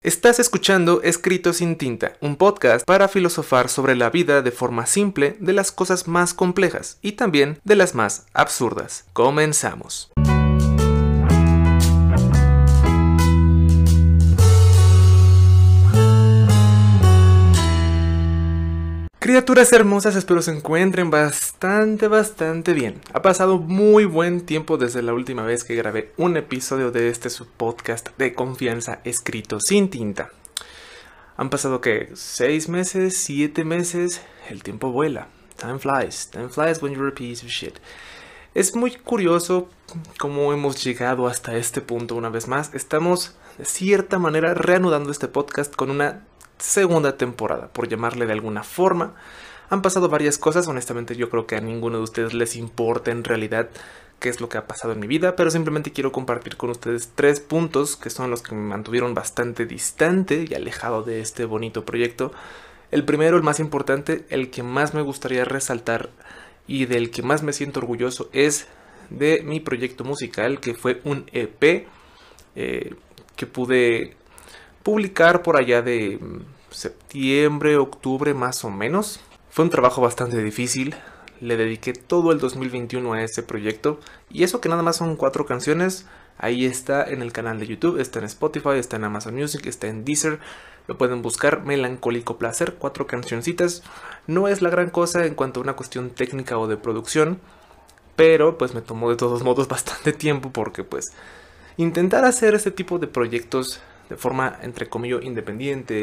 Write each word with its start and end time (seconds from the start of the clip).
Estás 0.00 0.38
escuchando 0.38 1.02
Escrito 1.02 1.52
sin 1.52 1.74
tinta, 1.74 2.12
un 2.20 2.36
podcast 2.36 2.86
para 2.86 3.08
filosofar 3.08 3.68
sobre 3.68 3.96
la 3.96 4.10
vida 4.10 4.42
de 4.42 4.52
forma 4.52 4.86
simple 4.86 5.36
de 5.40 5.52
las 5.52 5.72
cosas 5.72 6.06
más 6.06 6.34
complejas 6.34 6.98
y 7.02 7.12
también 7.12 7.58
de 7.64 7.74
las 7.74 7.96
más 7.96 8.26
absurdas. 8.32 9.06
Comenzamos. 9.12 10.12
Criaturas 19.28 19.70
hermosas, 19.74 20.16
espero 20.16 20.40
se 20.40 20.52
encuentren 20.52 21.10
bastante, 21.10 22.08
bastante 22.08 22.72
bien. 22.72 22.98
Ha 23.12 23.20
pasado 23.20 23.58
muy 23.58 24.06
buen 24.06 24.46
tiempo 24.46 24.78
desde 24.78 25.02
la 25.02 25.12
última 25.12 25.42
vez 25.42 25.64
que 25.64 25.74
grabé 25.74 26.14
un 26.16 26.38
episodio 26.38 26.90
de 26.92 27.10
este 27.10 27.28
su 27.28 27.46
podcast 27.46 28.08
de 28.16 28.32
confianza 28.32 29.00
escrito 29.04 29.60
sin 29.60 29.90
tinta. 29.90 30.30
Han 31.36 31.50
pasado 31.50 31.82
que 31.82 32.08
seis 32.14 32.70
meses, 32.70 33.18
siete 33.18 33.66
meses, 33.66 34.22
el 34.48 34.62
tiempo 34.62 34.92
vuela. 34.92 35.28
Time 35.58 35.78
flies, 35.78 36.30
time 36.30 36.48
flies 36.48 36.82
when 36.82 36.94
you're 36.94 37.10
a 37.10 37.14
piece 37.14 37.44
of 37.44 37.52
shit. 37.52 37.74
Es 38.54 38.74
muy 38.74 38.92
curioso 38.92 39.68
cómo 40.18 40.54
hemos 40.54 40.82
llegado 40.82 41.26
hasta 41.26 41.54
este 41.58 41.82
punto 41.82 42.14
una 42.14 42.30
vez 42.30 42.48
más. 42.48 42.72
Estamos 42.72 43.36
de 43.58 43.66
cierta 43.66 44.18
manera 44.18 44.54
reanudando 44.54 45.10
este 45.10 45.28
podcast 45.28 45.76
con 45.76 45.90
una 45.90 46.24
segunda 46.58 47.16
temporada, 47.16 47.68
por 47.68 47.88
llamarle 47.88 48.26
de 48.26 48.32
alguna 48.32 48.62
forma. 48.62 49.14
Han 49.70 49.82
pasado 49.82 50.08
varias 50.08 50.38
cosas, 50.38 50.66
honestamente 50.68 51.14
yo 51.16 51.28
creo 51.28 51.46
que 51.46 51.56
a 51.56 51.60
ninguno 51.60 51.98
de 51.98 52.04
ustedes 52.04 52.34
les 52.34 52.56
importa 52.56 53.10
en 53.10 53.24
realidad 53.24 53.68
qué 54.18 54.28
es 54.28 54.40
lo 54.40 54.48
que 54.48 54.58
ha 54.58 54.66
pasado 54.66 54.92
en 54.92 55.00
mi 55.00 55.06
vida, 55.06 55.36
pero 55.36 55.50
simplemente 55.50 55.92
quiero 55.92 56.10
compartir 56.10 56.56
con 56.56 56.70
ustedes 56.70 57.10
tres 57.14 57.40
puntos 57.40 57.96
que 57.96 58.10
son 58.10 58.30
los 58.30 58.42
que 58.42 58.54
me 58.54 58.62
mantuvieron 58.62 59.14
bastante 59.14 59.66
distante 59.66 60.46
y 60.48 60.54
alejado 60.54 61.02
de 61.02 61.20
este 61.20 61.44
bonito 61.44 61.84
proyecto. 61.84 62.32
El 62.90 63.04
primero, 63.04 63.36
el 63.36 63.42
más 63.42 63.60
importante, 63.60 64.24
el 64.30 64.50
que 64.50 64.62
más 64.62 64.94
me 64.94 65.02
gustaría 65.02 65.44
resaltar 65.44 66.10
y 66.66 66.86
del 66.86 67.10
que 67.10 67.22
más 67.22 67.42
me 67.42 67.52
siento 67.52 67.80
orgulloso 67.80 68.28
es 68.32 68.66
de 69.10 69.42
mi 69.42 69.60
proyecto 69.60 70.04
musical, 70.04 70.60
que 70.60 70.74
fue 70.74 71.00
un 71.04 71.26
EP 71.32 71.86
eh, 72.56 72.94
que 73.36 73.46
pude 73.46 74.16
publicar 74.82 75.42
por 75.42 75.56
allá 75.56 75.82
de 75.82 76.18
mm, 76.20 76.40
septiembre, 76.70 77.76
octubre 77.76 78.34
más 78.34 78.64
o 78.64 78.70
menos. 78.70 79.20
Fue 79.50 79.64
un 79.64 79.70
trabajo 79.70 80.00
bastante 80.00 80.42
difícil, 80.42 80.94
le 81.40 81.56
dediqué 81.56 81.92
todo 81.92 82.32
el 82.32 82.38
2021 82.38 83.12
a 83.12 83.22
ese 83.22 83.42
proyecto. 83.42 84.00
Y 84.30 84.42
eso 84.42 84.60
que 84.60 84.68
nada 84.68 84.82
más 84.82 84.96
son 84.96 85.16
cuatro 85.16 85.46
canciones, 85.46 86.06
ahí 86.38 86.64
está 86.64 87.04
en 87.04 87.22
el 87.22 87.32
canal 87.32 87.58
de 87.58 87.66
YouTube, 87.66 88.00
está 88.00 88.18
en 88.18 88.26
Spotify, 88.26 88.76
está 88.76 88.96
en 88.96 89.04
Amazon 89.04 89.34
Music, 89.34 89.66
está 89.66 89.88
en 89.88 90.04
Deezer, 90.04 90.38
lo 90.86 90.96
pueden 90.96 91.22
buscar, 91.22 91.64
Melancólico 91.64 92.38
Placer, 92.38 92.76
cuatro 92.78 93.06
cancioncitas, 93.06 93.82
no 94.26 94.48
es 94.48 94.62
la 94.62 94.70
gran 94.70 94.90
cosa 94.90 95.26
en 95.26 95.34
cuanto 95.34 95.60
a 95.60 95.62
una 95.62 95.76
cuestión 95.76 96.10
técnica 96.10 96.58
o 96.58 96.66
de 96.66 96.76
producción, 96.76 97.40
pero 98.16 98.58
pues 98.58 98.74
me 98.74 98.80
tomó 98.80 99.10
de 99.10 99.16
todos 99.16 99.42
modos 99.42 99.68
bastante 99.68 100.12
tiempo 100.12 100.50
porque 100.50 100.84
pues 100.84 101.12
intentar 101.76 102.24
hacer 102.24 102.54
ese 102.54 102.70
tipo 102.70 102.98
de 102.98 103.06
proyectos 103.06 103.80
de 104.08 104.16
forma, 104.16 104.58
entre 104.62 104.88
comillas, 104.88 105.22
independiente 105.22 106.00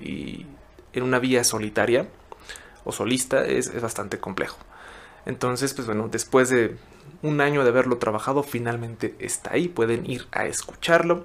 y, 0.00 0.46
en 0.92 1.02
una 1.02 1.18
vía 1.18 1.44
solitaria 1.44 2.08
o 2.84 2.92
solista 2.92 3.44
es, 3.44 3.80
bastante 3.80 4.18
complejo. 4.18 4.58
Entonces, 5.26 5.74
pues 5.74 5.86
bueno, 5.86 6.08
después 6.08 6.48
de 6.48 6.76
un 7.22 7.40
año 7.40 7.62
de 7.62 7.70
haberlo 7.70 7.98
trabajado, 7.98 8.42
finalmente 8.42 9.14
está 9.18 9.52
ahí, 9.52 9.68
pueden 9.68 10.08
ir 10.10 10.26
a 10.32 10.46
escucharlo. 10.46 11.24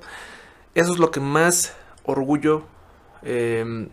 Eso 0.75 0.91
es 0.93 0.99
lo 0.99 1.11
que 1.11 1.19
más 1.19 1.75
orgullo 2.03 2.63
em, 3.21 3.89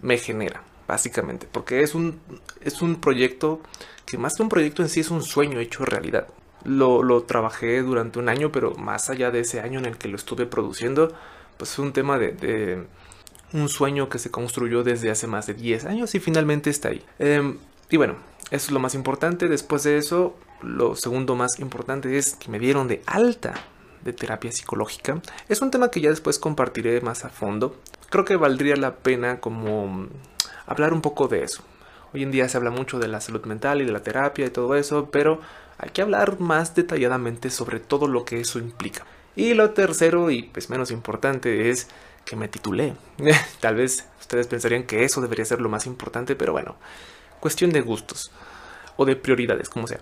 me 0.00 0.18
genera, 0.18 0.62
básicamente, 0.88 1.46
porque 1.50 1.82
es 1.82 1.94
un, 1.94 2.20
es 2.60 2.82
un 2.82 2.96
proyecto 2.96 3.60
que 4.06 4.18
más 4.18 4.34
que 4.34 4.42
un 4.42 4.48
proyecto 4.48 4.82
en 4.82 4.88
sí 4.88 5.00
es 5.00 5.10
un 5.10 5.22
sueño 5.22 5.60
hecho 5.60 5.84
realidad. 5.84 6.26
Lo, 6.64 7.02
lo 7.02 7.22
trabajé 7.22 7.82
durante 7.82 8.18
un 8.18 8.28
año, 8.28 8.50
pero 8.50 8.74
más 8.74 9.10
allá 9.10 9.30
de 9.30 9.40
ese 9.40 9.60
año 9.60 9.78
en 9.78 9.86
el 9.86 9.98
que 9.98 10.08
lo 10.08 10.16
estuve 10.16 10.46
produciendo, 10.46 11.14
pues 11.56 11.70
fue 11.70 11.84
un 11.84 11.92
tema 11.92 12.18
de, 12.18 12.84
un 13.52 13.68
sueño 13.68 14.08
que 14.08 14.18
se 14.18 14.30
construyó 14.30 14.82
desde 14.82 15.10
hace 15.10 15.26
más 15.26 15.46
de 15.46 15.54
10 15.54 15.84
años 15.86 16.14
y 16.14 16.20
finalmente 16.20 16.70
está 16.70 16.88
ahí. 16.88 17.04
Em, 17.18 17.58
y 17.90 17.96
bueno, 17.96 18.16
eso 18.50 18.66
es 18.66 18.70
lo 18.70 18.80
más 18.80 18.94
importante. 18.94 19.48
Después 19.48 19.84
de 19.84 19.98
eso, 19.98 20.36
lo 20.62 20.96
segundo 20.96 21.36
más 21.36 21.58
importante 21.60 22.16
es 22.18 22.34
que 22.34 22.50
me 22.50 22.58
dieron 22.58 22.88
de 22.88 23.02
alta 23.06 23.54
de 24.02 24.12
terapia 24.12 24.52
psicológica. 24.52 25.20
Es 25.48 25.62
un 25.62 25.70
tema 25.70 25.90
que 25.90 26.00
ya 26.00 26.10
después 26.10 26.38
compartiré 26.38 27.00
más 27.00 27.24
a 27.24 27.30
fondo. 27.30 27.76
Creo 28.10 28.24
que 28.24 28.36
valdría 28.36 28.76
la 28.76 28.96
pena 28.96 29.40
como 29.40 30.08
hablar 30.66 30.92
un 30.92 31.00
poco 31.00 31.28
de 31.28 31.42
eso. 31.42 31.62
Hoy 32.12 32.22
en 32.22 32.30
día 32.30 32.48
se 32.48 32.56
habla 32.56 32.70
mucho 32.70 32.98
de 32.98 33.08
la 33.08 33.20
salud 33.20 33.44
mental 33.44 33.80
y 33.80 33.84
de 33.84 33.92
la 33.92 34.02
terapia 34.02 34.46
y 34.46 34.50
todo 34.50 34.76
eso, 34.76 35.08
pero 35.10 35.40
hay 35.78 35.90
que 35.90 36.02
hablar 36.02 36.38
más 36.38 36.74
detalladamente 36.74 37.50
sobre 37.50 37.80
todo 37.80 38.06
lo 38.06 38.24
que 38.24 38.40
eso 38.40 38.58
implica. 38.58 39.04
Y 39.36 39.54
lo 39.54 39.70
tercero 39.70 40.30
y 40.30 40.44
pues 40.44 40.70
menos 40.70 40.90
importante 40.90 41.70
es 41.70 41.88
que 42.24 42.36
me 42.36 42.48
titulé. 42.48 42.94
Tal 43.60 43.76
vez 43.76 44.06
ustedes 44.20 44.46
pensarían 44.46 44.84
que 44.84 45.04
eso 45.04 45.20
debería 45.20 45.44
ser 45.44 45.60
lo 45.60 45.68
más 45.68 45.86
importante, 45.86 46.36
pero 46.36 46.52
bueno, 46.52 46.76
cuestión 47.40 47.70
de 47.72 47.80
gustos 47.80 48.30
o 48.96 49.04
de 49.04 49.16
prioridades, 49.16 49.68
como 49.68 49.86
sea. 49.86 50.00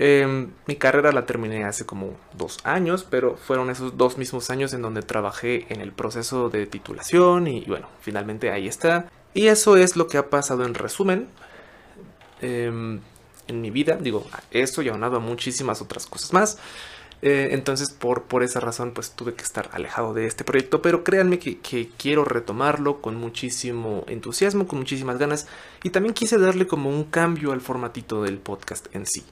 Em, 0.00 0.52
mi 0.66 0.76
carrera 0.76 1.10
la 1.10 1.26
terminé 1.26 1.64
hace 1.64 1.84
como 1.84 2.16
dos 2.32 2.58
años, 2.62 3.04
pero 3.08 3.36
fueron 3.36 3.68
esos 3.68 3.96
dos 3.96 4.16
mismos 4.16 4.48
años 4.48 4.72
en 4.72 4.80
donde 4.80 5.02
trabajé 5.02 5.66
en 5.70 5.80
el 5.80 5.90
proceso 5.90 6.50
de 6.50 6.66
titulación 6.66 7.48
y 7.48 7.64
bueno, 7.64 7.88
finalmente 8.00 8.50
ahí 8.52 8.68
está. 8.68 9.10
Y 9.34 9.48
eso 9.48 9.76
es 9.76 9.96
lo 9.96 10.06
que 10.06 10.16
ha 10.16 10.30
pasado 10.30 10.64
en 10.64 10.74
resumen 10.74 11.28
em, 12.40 13.00
en 13.48 13.60
mi 13.60 13.70
vida. 13.70 13.96
Digo, 13.96 14.24
eso 14.52 14.82
y 14.82 14.88
aunado 14.88 15.16
a 15.16 15.20
muchísimas 15.20 15.82
otras 15.82 16.06
cosas 16.06 16.32
más. 16.32 16.58
Eh, 17.20 17.48
entonces, 17.52 17.90
por, 17.90 18.24
por 18.24 18.42
esa 18.42 18.60
razón, 18.60 18.92
pues 18.92 19.10
tuve 19.12 19.34
que 19.34 19.42
estar 19.42 19.70
alejado 19.72 20.14
de 20.14 20.26
este 20.26 20.44
proyecto. 20.44 20.82
Pero 20.82 21.04
créanme 21.04 21.38
que, 21.38 21.58
quiero 21.96 22.24
retomarlo 22.24 23.00
con 23.00 23.16
muchísimo 23.16 24.04
entusiasmo, 24.06 24.66
con 24.66 24.78
muchísimas 24.78 25.18
ganas. 25.18 25.48
Y 25.82 25.90
también 25.90 26.14
quise 26.14 26.38
darle 26.38 26.66
como 26.66 26.90
un 26.90 27.04
cambio 27.04 27.52
al 27.52 27.60
formatito 27.60 28.22
del 28.22 28.38
podcast 28.38 28.86
en 28.94 29.06
sí. 29.06 29.24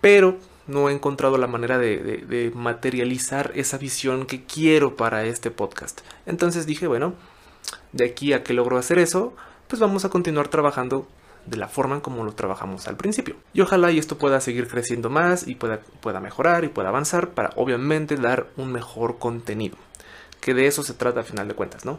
Pero 0.00 0.38
no 0.66 0.88
he 0.88 0.92
encontrado 0.92 1.38
la 1.38 1.48
manera 1.48 1.78
de, 1.78 1.98
de 1.98 2.52
materializar 2.54 3.50
esa 3.54 3.78
visión 3.78 4.26
que 4.26 4.44
quiero 4.44 4.96
para 4.96 5.24
este 5.24 5.50
podcast. 5.50 6.00
Entonces 6.26 6.66
dije, 6.66 6.86
bueno, 6.86 7.14
de 7.92 8.04
aquí 8.04 8.32
a 8.32 8.42
que 8.44 8.54
logro 8.54 8.78
hacer 8.78 8.98
eso, 8.98 9.34
pues 9.68 9.80
vamos 9.80 10.04
a 10.04 10.08
continuar 10.08 10.48
trabajando 10.48 11.08
de 11.46 11.56
la 11.56 11.68
forma 11.68 11.96
en 11.96 12.00
como 12.00 12.24
lo 12.24 12.32
trabajamos 12.32 12.86
al 12.88 12.96
principio. 12.96 13.36
Y 13.52 13.60
ojalá 13.60 13.90
y 13.90 13.98
esto 13.98 14.18
pueda 14.18 14.40
seguir 14.40 14.68
creciendo 14.68 15.10
más 15.10 15.46
y 15.46 15.54
pueda, 15.54 15.80
pueda 16.00 16.20
mejorar 16.20 16.64
y 16.64 16.68
pueda 16.68 16.88
avanzar 16.88 17.30
para 17.30 17.50
obviamente 17.56 18.16
dar 18.16 18.48
un 18.56 18.72
mejor 18.72 19.18
contenido. 19.18 19.76
Que 20.40 20.54
de 20.54 20.66
eso 20.66 20.82
se 20.82 20.94
trata 20.94 21.20
a 21.20 21.24
final 21.24 21.48
de 21.48 21.54
cuentas, 21.54 21.84
¿no? 21.84 21.98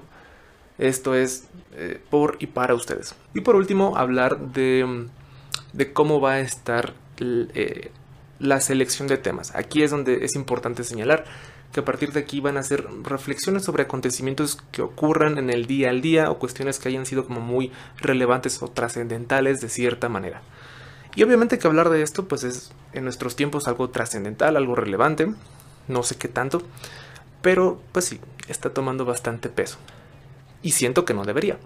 Esto 0.77 1.13
es 1.15 1.47
eh, 1.73 2.01
por 2.09 2.37
y 2.39 2.47
para 2.47 2.73
ustedes. 2.73 3.15
Y 3.33 3.41
por 3.41 3.55
último, 3.55 3.97
hablar 3.97 4.39
de, 4.39 5.07
de 5.73 5.93
cómo 5.93 6.19
va 6.19 6.33
a 6.33 6.39
estar 6.39 6.93
eh, 7.19 7.91
la 8.39 8.59
selección 8.59 9.07
de 9.07 9.17
temas. 9.17 9.55
Aquí 9.55 9.83
es 9.83 9.91
donde 9.91 10.25
es 10.25 10.35
importante 10.35 10.83
señalar 10.83 11.25
que 11.73 11.79
a 11.79 11.85
partir 11.85 12.13
de 12.13 12.19
aquí 12.19 12.39
van 12.39 12.57
a 12.57 12.63
ser 12.63 12.87
reflexiones 13.01 13.63
sobre 13.63 13.83
acontecimientos 13.83 14.59
que 14.71 14.83
ocurran 14.83 15.39
en 15.39 15.49
el 15.49 15.65
día 15.65 15.89
al 15.89 16.01
día 16.01 16.29
o 16.29 16.37
cuestiones 16.37 16.77
que 16.77 16.89
hayan 16.89 17.07
sido 17.07 17.25
como 17.25 17.41
muy 17.41 17.71
relevantes 17.97 18.61
o 18.61 18.67
trascendentales 18.67 19.59
de 19.59 19.69
cierta 19.69 20.07
manera. 20.07 20.43
Y 21.15 21.23
obviamente 21.23 21.57
que 21.57 21.67
hablar 21.67 21.89
de 21.89 22.03
esto 22.03 22.27
pues 22.27 22.43
es 22.43 22.71
en 22.93 23.03
nuestros 23.03 23.35
tiempos 23.35 23.67
algo 23.67 23.89
trascendental, 23.89 24.55
algo 24.55 24.75
relevante, 24.75 25.33
no 25.87 26.03
sé 26.03 26.15
qué 26.15 26.27
tanto, 26.27 26.61
pero 27.41 27.81
pues 27.91 28.05
sí, 28.05 28.21
está 28.47 28.69
tomando 28.69 29.03
bastante 29.03 29.49
peso. 29.49 29.79
Y 30.61 30.71
siento 30.71 31.05
que 31.05 31.15
no 31.15 31.25
debería. 31.25 31.57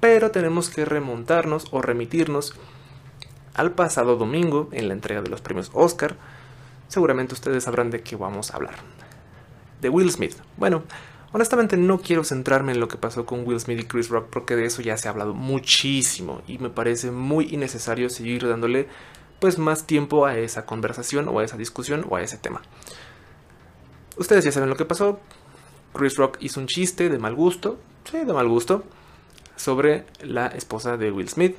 Pero 0.00 0.32
tenemos 0.32 0.70
que 0.70 0.84
remontarnos 0.84 1.66
o 1.70 1.80
remitirnos 1.80 2.54
al 3.54 3.70
pasado 3.70 4.16
domingo 4.16 4.68
en 4.72 4.88
la 4.88 4.94
entrega 4.94 5.22
de 5.22 5.30
los 5.30 5.40
premios 5.40 5.70
Oscar. 5.72 6.16
Seguramente 6.88 7.34
ustedes 7.34 7.64
sabrán 7.64 7.90
de 7.90 8.02
qué 8.02 8.16
vamos 8.16 8.50
a 8.50 8.56
hablar 8.56 9.03
de 9.80 9.88
Will 9.88 10.10
Smith. 10.10 10.36
Bueno, 10.56 10.82
honestamente 11.32 11.76
no 11.76 12.00
quiero 12.00 12.24
centrarme 12.24 12.72
en 12.72 12.80
lo 12.80 12.88
que 12.88 12.96
pasó 12.96 13.26
con 13.26 13.46
Will 13.46 13.60
Smith 13.60 13.80
y 13.80 13.84
Chris 13.84 14.08
Rock 14.08 14.28
porque 14.30 14.56
de 14.56 14.66
eso 14.66 14.82
ya 14.82 14.96
se 14.96 15.08
ha 15.08 15.10
hablado 15.10 15.34
muchísimo 15.34 16.42
y 16.46 16.58
me 16.58 16.70
parece 16.70 17.10
muy 17.10 17.46
innecesario 17.52 18.08
seguir 18.08 18.46
dándole 18.48 18.88
pues 19.40 19.58
más 19.58 19.86
tiempo 19.86 20.26
a 20.26 20.38
esa 20.38 20.64
conversación 20.64 21.28
o 21.28 21.38
a 21.38 21.44
esa 21.44 21.56
discusión 21.56 22.06
o 22.08 22.16
a 22.16 22.22
ese 22.22 22.38
tema. 22.38 22.62
Ustedes 24.16 24.44
ya 24.44 24.52
saben 24.52 24.70
lo 24.70 24.76
que 24.76 24.84
pasó. 24.84 25.20
Chris 25.92 26.16
Rock 26.16 26.38
hizo 26.40 26.60
un 26.60 26.66
chiste 26.66 27.08
de 27.08 27.18
mal 27.18 27.34
gusto, 27.34 27.78
sí, 28.10 28.18
de 28.18 28.32
mal 28.32 28.48
gusto, 28.48 28.84
sobre 29.56 30.06
la 30.22 30.48
esposa 30.48 30.96
de 30.96 31.12
Will 31.12 31.28
Smith, 31.28 31.56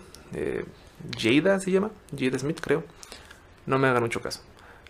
Jada 1.18 1.60
se 1.60 1.72
llama, 1.72 1.92
Jada 2.18 2.40
Smith 2.40 2.60
creo. 2.62 2.84
No 3.66 3.80
me 3.80 3.88
hagan 3.88 4.04
mucho 4.04 4.22
caso, 4.22 4.42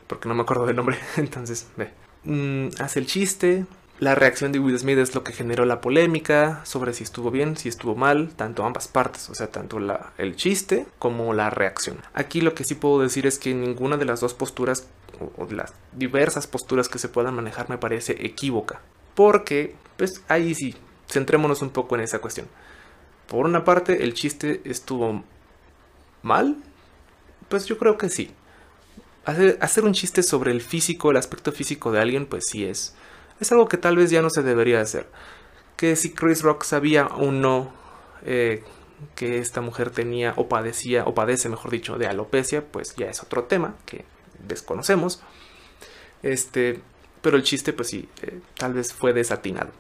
porque 0.08 0.28
no 0.28 0.36
me 0.36 0.42
acuerdo 0.42 0.66
del 0.66 0.76
nombre, 0.76 0.98
entonces 1.18 1.68
ve. 1.78 2.05
Mm, 2.26 2.70
hace 2.80 3.00
el 3.00 3.06
chiste, 3.06 3.66
La 3.98 4.14
reacción 4.14 4.52
de 4.52 4.60
Will 4.60 4.78
Smith 4.78 4.98
es 4.98 5.16
lo 5.16 5.24
que 5.24 5.32
generó 5.32 5.64
la 5.64 5.80
polémica 5.80 6.60
sobre 6.66 6.92
si 6.92 7.04
estuvo 7.04 7.32
bien, 7.32 7.56
si 7.56 7.70
estuvo 7.70 7.96
mal, 7.96 8.34
tanto 8.36 8.66
ambas 8.66 8.90
partes, 8.90 9.30
o 9.30 9.36
sea, 9.36 9.48
tanto 9.48 9.80
el 10.18 10.36
chiste 10.36 10.86
como 11.00 11.34
la 11.34 11.50
reacción. 11.50 11.98
Aquí 12.14 12.42
lo 12.42 12.54
que 12.54 12.66
sí 12.66 12.76
puedo 12.76 13.00
decir 13.00 13.26
es 13.26 13.40
que 13.40 13.54
ninguna 13.54 13.96
de 13.96 14.04
las 14.04 14.20
dos 14.20 14.34
posturas, 14.34 14.90
o 15.38 15.48
las 15.50 15.74
diversas 15.94 16.46
posturas 16.46 16.90
que 16.90 17.00
se 17.00 17.08
puedan 17.08 17.36
manejar, 17.36 17.70
me 17.70 17.78
parece 17.78 18.26
equívoca. 18.26 18.82
Porque, 19.14 19.76
pues 19.96 20.22
ahí 20.28 20.54
sí, 20.56 20.76
centrémonos 21.10 21.62
un 21.62 21.70
poco 21.70 21.96
en 21.96 22.02
esa 22.02 22.20
cuestión. 22.20 22.48
Por 23.28 23.46
una 23.46 23.64
parte, 23.64 24.04
el 24.04 24.14
chiste 24.14 24.62
estuvo 24.66 25.24
mal, 26.22 26.58
pues 27.48 27.66
yo 27.66 27.78
creo 27.78 27.98
que 27.98 28.10
sí. 28.10 28.32
Hacer, 29.26 29.84
un 29.84 29.94
chiste 29.94 30.22
sobre 30.22 30.52
el 30.52 30.62
físico, 30.62 31.12
el 31.12 31.18
aspecto 31.18 31.52
físico 31.52 31.92
de 31.92 32.00
alguien, 32.00 32.28
pues 32.28 32.46
sí 32.48 32.64
es 32.66 32.96
es 33.40 33.52
algo 33.52 33.68
que 33.68 33.78
tal 33.78 33.98
vez 33.98 34.10
ya 34.10 34.22
no 34.22 34.30
se 34.30 34.44
debería 34.44 34.82
hacer. 34.82 35.08
Que 35.76 35.96
si 35.96 36.14
Chris 36.14 36.42
Rock 36.42 36.64
sabía 36.64 37.08
o 37.08 37.32
no 37.32 37.72
eh, 38.24 38.64
que 39.16 39.40
esta 39.40 39.62
mujer 39.62 39.90
tenía 39.90 40.34
o 40.38 40.48
padecía, 40.48 41.04
o 41.06 41.14
padece, 41.14 41.50
mejor 41.50 41.72
dicho, 41.72 41.98
de 41.98 42.08
alopecia, 42.08 42.64
pues 42.66 42.96
ya 42.96 43.08
es 43.08 43.22
otro 43.22 43.44
tema 43.44 43.76
que 43.86 44.06
desconocemos. 44.48 45.22
Este, 46.24 46.82
pero 47.22 47.36
el 47.38 47.44
chiste, 47.44 47.74
pues 47.74 47.90
sí, 47.90 48.08
eh, 48.22 48.40
tal 48.58 48.74
vez 48.74 48.94
fue 48.94 49.14
desatinado. 49.14 49.72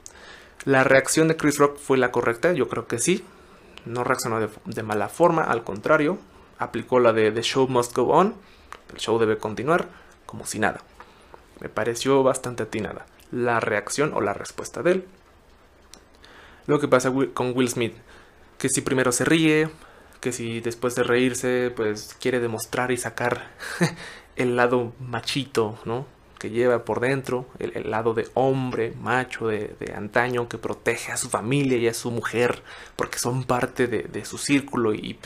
La 0.65 0.83
reacción 0.83 1.27
de 1.27 1.37
Chris 1.37 1.57
Rock 1.57 1.77
fue 1.77 1.97
la 1.97 2.11
correcta, 2.11 2.51
yo 2.53 2.67
creo 2.67 2.87
que 2.87 2.99
sí. 2.99 3.23
No 3.85 4.03
reaccionó 4.03 4.39
de, 4.39 4.49
de 4.65 4.83
mala 4.83 5.09
forma, 5.09 5.43
al 5.43 5.63
contrario, 5.63 6.17
aplicó 6.57 6.99
la 6.99 7.13
de 7.13 7.31
The 7.31 7.43
Show 7.43 7.67
Must 7.67 7.95
Go 7.95 8.07
On, 8.07 8.33
el 8.93 8.99
show 8.99 9.17
debe 9.19 9.37
continuar, 9.37 9.87
como 10.25 10.45
si 10.45 10.59
nada. 10.59 10.81
Me 11.59 11.69
pareció 11.69 12.23
bastante 12.23 12.63
atinada 12.63 13.05
la 13.31 13.59
reacción 13.59 14.13
o 14.13 14.21
la 14.21 14.33
respuesta 14.33 14.81
de 14.81 14.91
él. 14.91 15.05
Lo 16.67 16.79
que 16.79 16.87
pasa 16.87 17.11
con 17.33 17.55
Will 17.55 17.69
Smith, 17.69 17.95
que 18.57 18.69
si 18.69 18.81
primero 18.81 19.11
se 19.11 19.25
ríe, 19.25 19.69
que 20.19 20.31
si 20.31 20.61
después 20.61 20.95
de 20.95 21.03
reírse, 21.03 21.71
pues 21.75 22.15
quiere 22.19 22.39
demostrar 22.39 22.91
y 22.91 22.97
sacar 22.97 23.51
el 24.35 24.55
lado 24.55 24.93
machito, 24.99 25.77
¿no? 25.85 26.07
Que 26.39 26.49
lleva 26.49 26.83
por 26.83 26.99
dentro, 26.99 27.47
el, 27.59 27.89
lado 27.89 28.13
de 28.13 28.27
hombre, 28.33 28.93
macho, 28.99 29.47
de, 29.47 29.75
antaño, 29.95 30.49
que 30.49 30.57
protege 30.57 31.11
a 31.11 31.17
su 31.17 31.29
familia 31.29 31.77
y 31.77 31.87
a 31.87 31.93
su 31.93 32.11
mujer, 32.11 32.61
porque 32.95 33.19
son 33.19 33.43
parte 33.43 33.87
de, 33.87 34.25
su 34.25 34.37
círculo 34.37 34.93
y, 34.93 35.17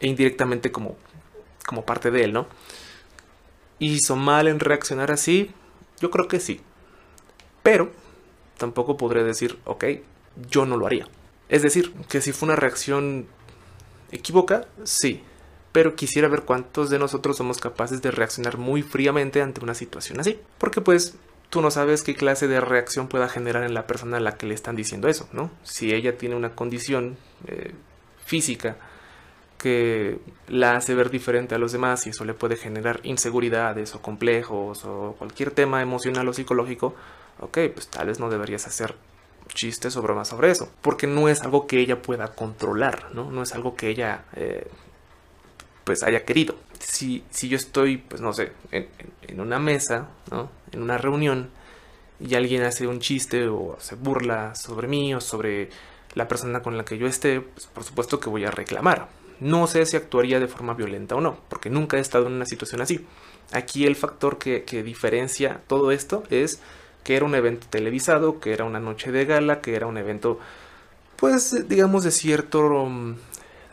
e 0.00 0.06
indirectamente 0.06 0.72
como, 0.72 0.96
como 1.68 1.84
parte 1.84 2.10
de 2.10 2.24
él, 2.24 2.32
¿no? 2.32 2.46
¿Hizo 3.78 4.16
mal 4.16 4.48
en 4.48 4.58
reaccionar 4.58 5.12
así? 5.12 5.50
Yo 6.00 6.10
creo 6.10 6.26
que 6.26 6.40
sí. 6.40 6.62
Pero 7.62 7.92
tampoco 8.56 8.96
podré 8.96 9.22
decir, 9.22 9.58
ok, 9.66 9.84
yo 10.48 10.64
no 10.64 10.78
lo 10.78 10.86
haría. 10.86 11.06
Es 11.50 11.60
decir, 11.60 11.92
que 12.08 12.22
si 12.22 12.32
fue 12.32 12.46
una 12.46 12.56
reacción 12.56 13.26
equívoca, 14.10 14.66
sí. 14.82 15.22
Pero 15.70 15.94
quisiera 15.94 16.28
ver 16.28 16.42
cuántos 16.42 16.88
de 16.88 16.98
nosotros 16.98 17.36
somos 17.36 17.58
capaces 17.58 18.00
de 18.00 18.10
reaccionar 18.12 18.56
muy 18.56 18.82
fríamente 18.82 19.42
ante 19.42 19.62
una 19.62 19.74
situación 19.74 20.20
así. 20.20 20.40
Porque 20.56 20.80
pues 20.80 21.16
tú 21.50 21.60
no 21.60 21.70
sabes 21.70 22.02
qué 22.02 22.14
clase 22.14 22.48
de 22.48 22.62
reacción 22.62 23.08
pueda 23.08 23.28
generar 23.28 23.64
en 23.64 23.74
la 23.74 23.86
persona 23.86 24.16
a 24.16 24.20
la 24.20 24.38
que 24.38 24.46
le 24.46 24.54
están 24.54 24.74
diciendo 24.74 25.06
eso, 25.06 25.28
¿no? 25.34 25.50
Si 25.64 25.92
ella 25.92 26.16
tiene 26.16 26.34
una 26.34 26.54
condición 26.54 27.18
eh, 27.46 27.74
física 28.24 28.78
que 29.58 30.18
la 30.46 30.76
hace 30.76 30.94
ver 30.94 31.10
diferente 31.10 31.54
a 31.54 31.58
los 31.58 31.72
demás 31.72 32.06
y 32.06 32.10
eso 32.10 32.24
le 32.24 32.32
puede 32.32 32.56
generar 32.56 33.00
inseguridades 33.02 33.94
o 33.94 34.00
complejos 34.00 34.84
o 34.84 35.16
cualquier 35.18 35.50
tema 35.50 35.82
emocional 35.82 36.28
o 36.28 36.32
psicológico, 36.32 36.94
ok, 37.40 37.58
pues 37.74 37.88
tal 37.88 38.06
vez 38.06 38.20
no 38.20 38.30
deberías 38.30 38.66
hacer 38.66 38.94
chistes 39.54 39.96
o 39.96 40.02
bromas 40.02 40.28
sobre 40.28 40.50
eso, 40.50 40.70
porque 40.82 41.06
no 41.06 41.28
es 41.28 41.42
algo 41.42 41.66
que 41.66 41.80
ella 41.80 42.00
pueda 42.02 42.28
controlar, 42.34 43.06
¿no? 43.14 43.30
No 43.30 43.42
es 43.42 43.54
algo 43.54 43.74
que 43.74 43.88
ella 43.88 44.24
eh, 44.36 44.68
pues 45.84 46.02
haya 46.02 46.24
querido. 46.24 46.54
Si, 46.78 47.24
si 47.30 47.48
yo 47.48 47.56
estoy, 47.56 47.98
pues 47.98 48.20
no 48.20 48.32
sé, 48.32 48.52
en, 48.70 49.40
una 49.40 49.58
mesa, 49.58 50.08
¿no? 50.30 50.50
En 50.72 50.82
una 50.82 50.98
reunión 50.98 51.50
y 52.20 52.34
alguien 52.34 52.62
hace 52.62 52.86
un 52.86 53.00
chiste 53.00 53.48
o 53.48 53.76
se 53.80 53.94
burla 53.94 54.54
sobre 54.54 54.88
mí 54.88 55.14
o 55.14 55.20
sobre 55.20 55.70
la 56.14 56.28
persona 56.28 56.62
con 56.62 56.76
la 56.76 56.84
que 56.84 56.98
yo 56.98 57.06
esté, 57.06 57.40
pues 57.40 57.66
por 57.66 57.84
supuesto 57.84 58.20
que 58.20 58.28
voy 58.28 58.44
a 58.44 58.50
reclamar. 58.50 59.08
No 59.40 59.66
sé 59.66 59.86
si 59.86 59.96
actuaría 59.96 60.40
de 60.40 60.48
forma 60.48 60.74
violenta 60.74 61.14
o 61.14 61.20
no, 61.20 61.38
porque 61.48 61.70
nunca 61.70 61.96
he 61.96 62.00
estado 62.00 62.26
en 62.26 62.32
una 62.32 62.46
situación 62.46 62.80
así. 62.80 63.06
Aquí 63.52 63.86
el 63.86 63.96
factor 63.96 64.38
que, 64.38 64.64
que 64.64 64.82
diferencia 64.82 65.60
todo 65.66 65.90
esto 65.90 66.24
es 66.30 66.60
que 67.04 67.16
era 67.16 67.24
un 67.24 67.34
evento 67.34 67.66
televisado, 67.70 68.40
que 68.40 68.52
era 68.52 68.64
una 68.64 68.80
noche 68.80 69.12
de 69.12 69.24
gala, 69.24 69.60
que 69.60 69.74
era 69.74 69.86
un 69.86 69.96
evento, 69.96 70.38
pues, 71.16 71.66
digamos, 71.68 72.04
de 72.04 72.10
cierto, 72.10 72.86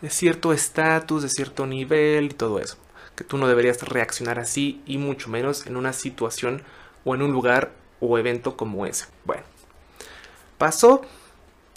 de 0.02 0.10
cierto 0.10 0.54
estatus, 0.54 1.24
de 1.24 1.30
cierto 1.30 1.66
nivel 1.66 2.26
y 2.26 2.30
todo 2.30 2.60
eso. 2.60 2.78
Que 3.16 3.24
tú 3.24 3.38
no 3.38 3.48
deberías 3.48 3.82
reaccionar 3.82 4.40
así 4.40 4.82
y 4.86 4.98
mucho 4.98 5.30
menos 5.30 5.68
en 5.68 5.76
una 5.76 5.92
situación 5.92 6.64
o 7.04 7.16
en 7.16 7.22
un 7.22 7.32
lugar 7.34 7.74
o 8.00 8.18
evento 8.18 8.56
como 8.56 8.86
ese. 8.86 9.08
Bueno, 9.26 9.44
pasó 10.58 11.02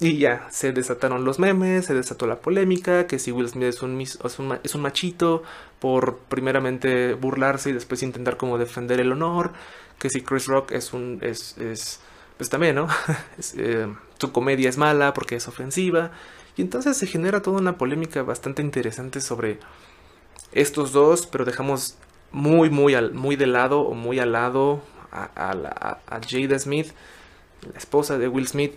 y 0.01 0.19
ya, 0.19 0.47
se 0.51 0.73
desataron 0.73 1.25
los 1.25 1.39
memes, 1.39 1.87
se 1.87 1.95
desató 1.95 2.27
la 2.27 2.41
polémica, 2.41 3.07
que 3.07 3.19
si 3.19 3.33
Will 3.33 3.49
Smith 3.49 3.69
es 3.69 3.83
un, 3.83 4.01
es 4.01 4.39
un, 4.39 4.59
es 4.63 4.75
un 4.75 4.83
machito 4.83 5.43
por 5.81 6.19
primeramente 6.29 7.15
burlarse 7.15 7.71
y 7.71 7.73
después 7.73 8.03
intentar 8.03 8.37
como 8.37 8.59
defender 8.59 9.01
el 9.01 9.11
honor, 9.11 9.53
que 9.99 10.09
si 10.11 10.23
Chris 10.23 10.47
Rock 10.47 10.73
es 10.73 10.93
un... 10.93 11.19
es, 11.23 11.59
es 11.59 12.01
pues 12.37 12.49
también, 12.49 12.77
¿no? 12.77 12.89
Eh, 13.57 13.93
su 14.19 14.33
comedia 14.33 14.69
es 14.69 14.79
mala 14.79 15.13
porque 15.15 15.37
es 15.37 15.49
ofensiva. 15.49 16.13
Y 16.57 16.63
entonces 16.63 16.97
se 16.97 17.07
genera 17.07 17.43
toda 17.43 17.59
una 17.59 17.79
polémica 17.79 18.23
bastante 18.23 18.63
interesante 18.63 19.21
sobre 19.21 19.59
estos 20.53 20.93
dos, 20.93 21.27
pero 21.27 21.45
dejamos 21.45 21.97
muy, 22.33 22.71
muy, 22.71 22.95
al, 22.95 23.13
muy 23.13 23.37
de 23.37 23.47
lado 23.47 23.81
o 23.81 23.95
muy 23.95 24.19
al 24.19 24.33
lado 24.33 24.83
a, 25.13 25.31
a, 25.35 25.99
a, 26.07 26.21
Jada 26.29 26.59
Smith, 26.59 26.89
la 27.73 27.79
esposa 27.79 28.19
de 28.19 28.29
Will 28.29 28.49
Smith, 28.49 28.75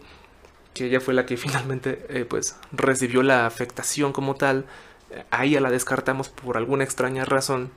que 0.73 0.85
ella 0.85 1.01
fue 1.01 1.13
la 1.13 1.25
que 1.25 1.37
finalmente 1.37 2.05
eh, 2.09 2.25
pues 2.25 2.55
recibió 2.71 3.23
la 3.23 3.45
afectación 3.45 4.13
como 4.13 4.35
tal. 4.35 4.65
A 5.29 5.43
ella 5.43 5.59
la 5.59 5.69
descartamos 5.69 6.29
por 6.29 6.55
alguna 6.55 6.85
extraña 6.85 7.25
razón. 7.25 7.71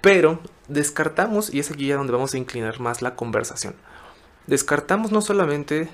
Pero 0.00 0.40
descartamos, 0.68 1.54
y 1.54 1.60
es 1.60 1.70
aquí 1.70 1.86
ya 1.86 1.96
donde 1.96 2.12
vamos 2.12 2.34
a 2.34 2.38
inclinar 2.38 2.78
más 2.80 3.00
la 3.00 3.14
conversación, 3.14 3.74
descartamos 4.46 5.12
no 5.12 5.22
solamente 5.22 5.88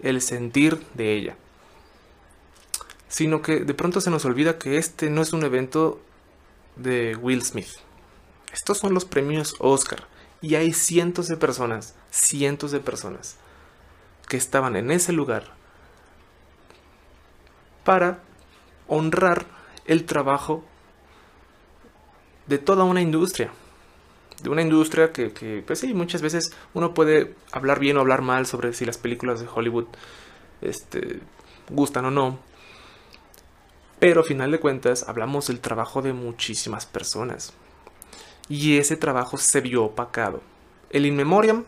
el 0.00 0.20
sentir 0.20 0.82
de 0.94 1.14
ella, 1.14 1.36
sino 3.08 3.40
que 3.40 3.60
de 3.60 3.74
pronto 3.74 4.00
se 4.00 4.10
nos 4.10 4.24
olvida 4.24 4.58
que 4.58 4.78
este 4.78 5.10
no 5.10 5.22
es 5.22 5.32
un 5.32 5.44
evento 5.44 6.00
de 6.74 7.14
Will 7.14 7.44
Smith. 7.44 7.68
Estos 8.52 8.78
son 8.78 8.94
los 8.94 9.04
premios 9.04 9.54
Oscar 9.60 10.08
y 10.40 10.56
hay 10.56 10.72
cientos 10.72 11.28
de 11.28 11.36
personas, 11.36 11.94
cientos 12.10 12.72
de 12.72 12.80
personas 12.80 13.36
que 14.32 14.38
estaban 14.38 14.76
en 14.76 14.90
ese 14.90 15.12
lugar 15.12 15.44
para 17.84 18.20
honrar 18.88 19.44
el 19.84 20.06
trabajo 20.06 20.64
de 22.46 22.56
toda 22.56 22.84
una 22.84 23.02
industria. 23.02 23.50
De 24.42 24.48
una 24.48 24.62
industria 24.62 25.12
que, 25.12 25.62
pues 25.66 25.80
sí, 25.80 25.92
muchas 25.92 26.22
veces 26.22 26.56
uno 26.72 26.94
puede 26.94 27.34
hablar 27.52 27.78
bien 27.78 27.98
o 27.98 28.00
hablar 28.00 28.22
mal 28.22 28.46
sobre 28.46 28.72
si 28.72 28.86
las 28.86 28.96
películas 28.96 29.38
de 29.38 29.48
Hollywood 29.54 29.88
este, 30.62 31.20
gustan 31.68 32.06
o 32.06 32.10
no. 32.10 32.38
Pero 33.98 34.22
a 34.22 34.24
final 34.24 34.50
de 34.50 34.60
cuentas 34.60 35.06
hablamos 35.10 35.48
del 35.48 35.60
trabajo 35.60 36.00
de 36.00 36.14
muchísimas 36.14 36.86
personas. 36.86 37.52
Y 38.48 38.78
ese 38.78 38.96
trabajo 38.96 39.36
se 39.36 39.60
vio 39.60 39.84
opacado. 39.84 40.40
El 40.88 41.04
In 41.04 41.16
Memoriam, 41.16 41.66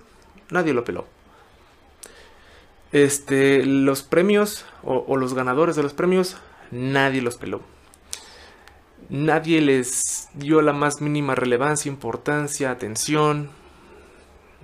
nadie 0.49 0.73
lo 0.73 0.83
peló. 0.83 1.14
Este, 2.95 3.67
los 3.67 4.03
premios 4.03 4.65
o 4.83 5.19
los 5.19 5.35
ganadores 5.35 5.77
de 5.77 5.83
los 5.83 5.93
premios, 5.93 6.39
nadie 6.71 7.21
los 7.21 7.37
peló 7.37 7.61
nadie 9.09 9.61
les 9.61 10.29
dio 10.35 10.63
la 10.63 10.73
más 10.73 11.01
mínima 11.01 11.35
relevancia, 11.35 11.89
importancia, 11.89 12.71
atención. 12.71 13.51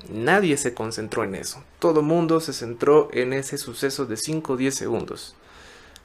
Nadie 0.09 0.57
se 0.57 0.75
concentró 0.75 1.25
en 1.25 1.35
eso. 1.35 1.63
Todo 1.79 2.03
mundo 2.03 2.41
se 2.41 2.53
centró 2.53 3.09
en 3.13 3.33
ese 3.33 3.59
suceso 3.59 4.07
de 4.07 4.17
5 4.17 4.55
o 4.55 4.57
10 4.57 4.75
segundos. 4.75 5.37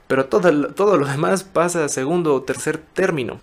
Pero 0.08 0.26
todo, 0.26 0.74
todo 0.74 0.98
lo 0.98 1.08
demás 1.08 1.44
pasa 1.44 1.86
a 1.86 1.90
segundo 1.90 2.36
o 2.36 2.44
tercer 2.44 2.78
término. 2.78 3.40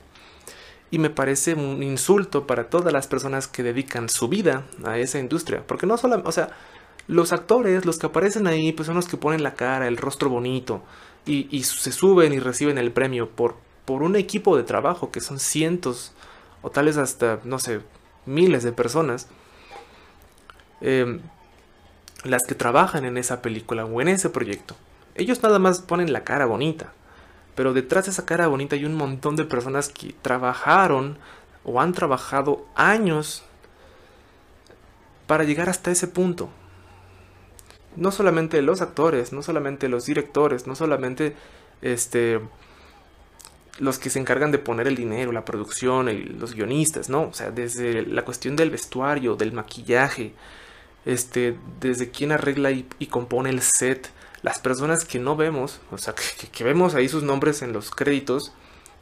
Y 0.91 0.99
me 0.99 1.09
parece 1.09 1.55
un 1.55 1.83
insulto 1.83 2.47
para 2.47 2.69
todas 2.69 2.93
las 2.93 3.07
personas 3.07 3.49
que 3.49 3.63
dedican 3.63 4.11
su 4.11 4.29
vida 4.29 4.67
a 4.85 4.99
esa 4.99 5.19
industria. 5.19 5.65
Porque 5.67 5.87
no 5.87 5.97
solo, 5.97 6.21
o 6.25 6.33
sea, 6.33 6.51
los 7.09 7.33
actores, 7.33 7.85
los 7.85 7.99
que 7.99 8.07
aparecen 8.07 8.47
ahí, 8.47 8.73
pues 8.73 8.87
son 8.87 8.97
los 8.97 9.09
que 9.09 9.17
ponen 9.17 9.43
la 9.43 9.55
cara, 9.55 9.89
el 9.89 9.97
rostro 9.97 10.29
bonito. 10.31 10.83
Y, 11.25 11.63
se 11.63 11.93
suben 11.93 12.33
y 12.33 12.41
reciben 12.41 12.79
el 12.79 12.91
premio 12.91 13.31
por, 13.31 13.57
por 13.85 14.03
un 14.03 14.17
equipo 14.17 14.57
de 14.57 14.65
trabajo 14.65 15.13
que 15.13 15.21
son 15.21 15.39
cientos 15.39 16.13
o 16.63 16.71
tales 16.71 16.97
hasta, 16.97 17.39
no 17.45 17.59
sé, 17.59 17.81
miles 18.27 18.63
de 18.65 18.73
personas. 18.73 19.29
Em, 20.81 21.21
las 22.25 22.43
que 22.43 22.55
trabajan 22.55 23.05
en 23.05 23.17
esa 23.19 23.43
película 23.43 23.85
o 23.85 24.01
en 24.01 24.09
ese 24.09 24.31
proyecto. 24.31 24.77
Ellos 25.15 25.43
nada 25.43 25.59
más 25.59 25.81
ponen 25.81 26.13
la 26.13 26.25
cara 26.25 26.47
bonita, 26.47 26.93
pero 27.55 27.73
detrás 27.73 28.07
de 28.07 28.13
esa 28.13 28.25
cara 28.25 28.47
bonita 28.47 28.77
hay 28.77 28.85
un 28.85 28.95
montón 28.95 29.37
de 29.37 29.45
personas 29.45 29.89
que 29.89 30.15
trabajaron 30.23 31.19
o 31.65 31.81
han 31.81 31.93
trabajado 31.93 32.65
años 32.75 33.45
para 35.27 35.45
llegar 35.45 35.69
hasta 35.69 35.91
ese 35.91 36.09
punto. 36.09 36.49
No 37.97 38.11
solamente 38.11 38.63
los 38.63 38.81
actores, 38.81 39.33
no 39.33 39.43
solamente 39.43 39.89
los 39.89 40.07
directores, 40.07 40.67
no 40.67 40.75
solamente 40.75 41.35
este 41.83 42.41
los 43.79 43.99
que 43.99 44.11
se 44.11 44.19
encargan 44.19 44.53
de 44.53 44.59
poner 44.59 44.87
el 44.87 44.97
dinero, 44.97 45.33
la 45.33 45.45
producción, 45.45 46.09
los 46.39 46.55
guionistas, 46.55 47.09
¿no? 47.09 47.23
O 47.23 47.33
sea, 47.33 47.51
desde 47.51 48.03
la 48.03 48.25
cuestión 48.25 48.55
del 48.55 48.71
vestuario, 48.71 49.35
del 49.35 49.53
maquillaje, 49.53 50.35
este, 51.05 51.57
desde 51.81 52.11
quién 52.11 52.33
arregla 52.33 52.71
y, 52.71 52.85
compone 53.07 53.51
el 53.51 53.63
set, 53.63 54.11
las 54.43 54.59
personas 54.59 55.05
que 55.05 55.19
no 55.19 55.37
vemos, 55.37 55.81
o 55.91 55.99
sea, 55.99 56.15
que, 56.53 56.65
vemos 56.65 56.95
ahí 56.95 57.09
sus 57.09 57.23
nombres 57.23 57.63
en 57.63 57.73
los 57.73 57.91
créditos, 57.91 58.53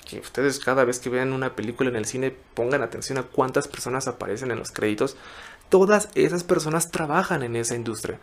que 0.09 0.21
ustedes 0.21 0.59
cada 0.61 0.85
vez 0.85 0.99
que 0.99 1.11
vean 1.11 1.33
una 1.33 1.55
película 1.55 1.91
en 1.91 1.97
el 1.97 2.07
cine 2.07 2.35
pongan 2.55 2.83
atención 2.83 3.19
a 3.19 3.25
cuántas 3.25 3.69
personas 3.69 4.09
aparecen 4.09 4.51
en 4.51 4.59
los 4.59 4.71
créditos, 4.71 5.17
todas 5.69 6.09
esas 6.15 6.45
personas 6.45 6.91
trabajan 6.91 7.43
en 7.43 7.57
esa 7.57 7.75
industria. 7.75 8.19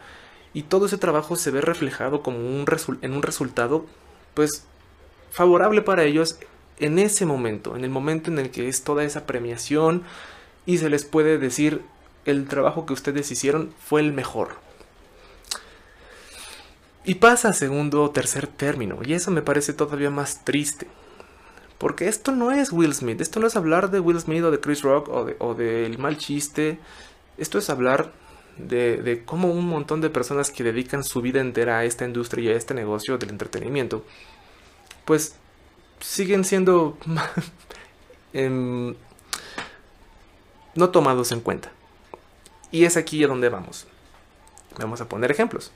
Y 0.53 0.63
todo 0.63 0.85
ese 0.85 0.97
trabajo 0.97 1.35
se 1.35 1.51
ve 1.51 1.61
reflejado 1.61 2.21
como 2.21 2.39
un 2.39 2.65
en 3.01 3.13
un 3.13 3.23
resultado, 3.23 3.85
pues, 4.33 4.65
favorable 5.31 5.81
para 5.81 6.03
ellos 6.03 6.37
en 6.79 6.99
ese 6.99 7.25
momento, 7.25 7.75
en 7.75 7.83
el 7.83 7.89
momento 7.89 8.31
en 8.31 8.39
el 8.39 8.51
que 8.51 8.67
es 8.67 8.83
toda 8.83 9.03
esa 9.03 9.25
premiación 9.25 10.03
y 10.65 10.77
se 10.77 10.89
les 10.89 11.05
puede 11.05 11.37
decir 11.37 11.81
el 12.25 12.47
trabajo 12.47 12.85
que 12.85 12.93
ustedes 12.93 13.31
hicieron 13.31 13.73
fue 13.83 14.01
el 14.01 14.13
mejor. 14.13 14.55
Y 17.03 17.15
pasa 17.15 17.49
a 17.49 17.53
segundo 17.53 18.03
o 18.03 18.11
tercer 18.11 18.47
término, 18.47 18.99
y 19.03 19.13
eso 19.13 19.31
me 19.31 19.41
parece 19.41 19.73
todavía 19.73 20.09
más 20.09 20.43
triste. 20.43 20.87
Porque 21.77 22.07
esto 22.07 22.31
no 22.31 22.51
es 22.51 22.71
Will 22.73 22.93
Smith, 22.93 23.21
esto 23.21 23.39
no 23.39 23.47
es 23.47 23.55
hablar 23.55 23.91
de 23.91 23.99
Will 23.99 24.19
Smith 24.19 24.43
o 24.43 24.51
de 24.51 24.59
Chris 24.59 24.81
Rock 24.81 25.07
o 25.09 25.53
del 25.53 25.91
de, 25.91 25.97
mal 25.97 26.17
chiste, 26.17 26.79
esto 27.37 27.59
es 27.59 27.69
hablar 27.69 28.11
de, 28.57 29.23
cómo 29.25 29.49
un 29.49 29.67
montón 29.67 30.01
de 30.01 30.09
personas 30.09 30.51
que 30.51 30.63
dedican 30.63 31.03
su 31.03 31.21
vida 31.21 31.41
entera 31.41 31.79
a 31.79 31.85
esta 31.85 32.05
industria 32.05 32.43
y 32.51 32.53
a 32.53 32.57
este 32.57 32.73
negocio 32.73 33.17
del 33.17 33.29
entretenimiento, 33.29 34.03
pues 35.05 35.35
siguen 35.99 36.43
siendo 36.43 36.97
em, 38.33 38.95
no 40.75 40.89
tomados 40.89 41.31
en 41.31 41.41
cuenta. 41.41 41.71
Y 42.71 42.85
es 42.85 42.97
aquí 42.97 43.23
a 43.23 43.27
donde 43.27 43.49
vamos. 43.49 43.87
Vamos 44.77 45.01
a 45.01 45.07
poner 45.07 45.31
ejemplos. 45.31 45.71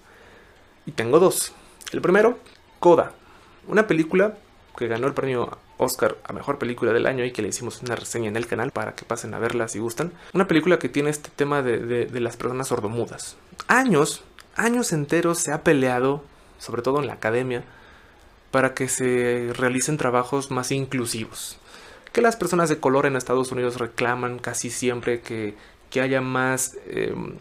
Y 0.86 0.92
tengo 0.92 1.20
dos. 1.20 1.54
El 1.92 2.02
primero, 2.02 2.40
Coda. 2.80 3.14
Una 3.68 3.88
película 3.88 4.38
que 4.78 4.88
ganó 4.88 5.08
el 5.08 5.14
premio 5.14 5.58
Oscar 5.82 6.18
a 6.24 6.34
Mejor 6.34 6.58
Película 6.58 6.94
del 6.94 7.06
Año 7.06 7.26
y 7.26 7.32
que 7.32 7.42
le 7.42 7.50
hicimos 7.50 7.82
una 7.82 7.96
reseña 7.96 8.30
en 8.30 8.38
el 8.38 8.48
canal 8.48 8.72
para 8.72 8.94
que 8.96 9.06
pasen 9.06 9.34
a 9.34 9.40
verla 9.40 9.68
si 9.68 9.80
gustan. 9.80 10.14
Una 10.34 10.48
película 10.48 10.80
que 10.80 10.90
tiene 10.90 11.10
este 11.10 11.30
tema 11.36 11.62
de, 11.62 11.80
de 12.06 12.20
las 12.20 12.38
personas 12.38 12.68
sordomudas. 12.68 13.36
Años, 13.68 14.24
años 14.56 14.94
enteros 14.94 15.40
se 15.40 15.52
ha 15.52 15.64
peleado, 15.64 16.24
sobre 16.60 16.82
todo 16.82 17.00
en 17.00 17.08
la 17.08 17.14
academia, 17.14 17.64
para 18.52 18.74
que 18.74 18.88
se 18.88 19.52
realicen 19.56 19.98
trabajos 19.98 20.52
más 20.52 20.72
inclusivos. 20.72 21.58
Que 22.12 22.22
las 22.22 22.36
personas 22.36 22.70
de 22.70 22.80
color 22.80 23.06
en 23.06 23.16
Estados 23.16 23.52
Unidos 23.52 23.78
reclaman 23.78 24.40
casi 24.40 24.70
siempre 24.70 25.22
que 25.22 25.56
que 25.92 26.02
haya 26.02 26.22
más 26.22 26.78
em, 26.88 27.36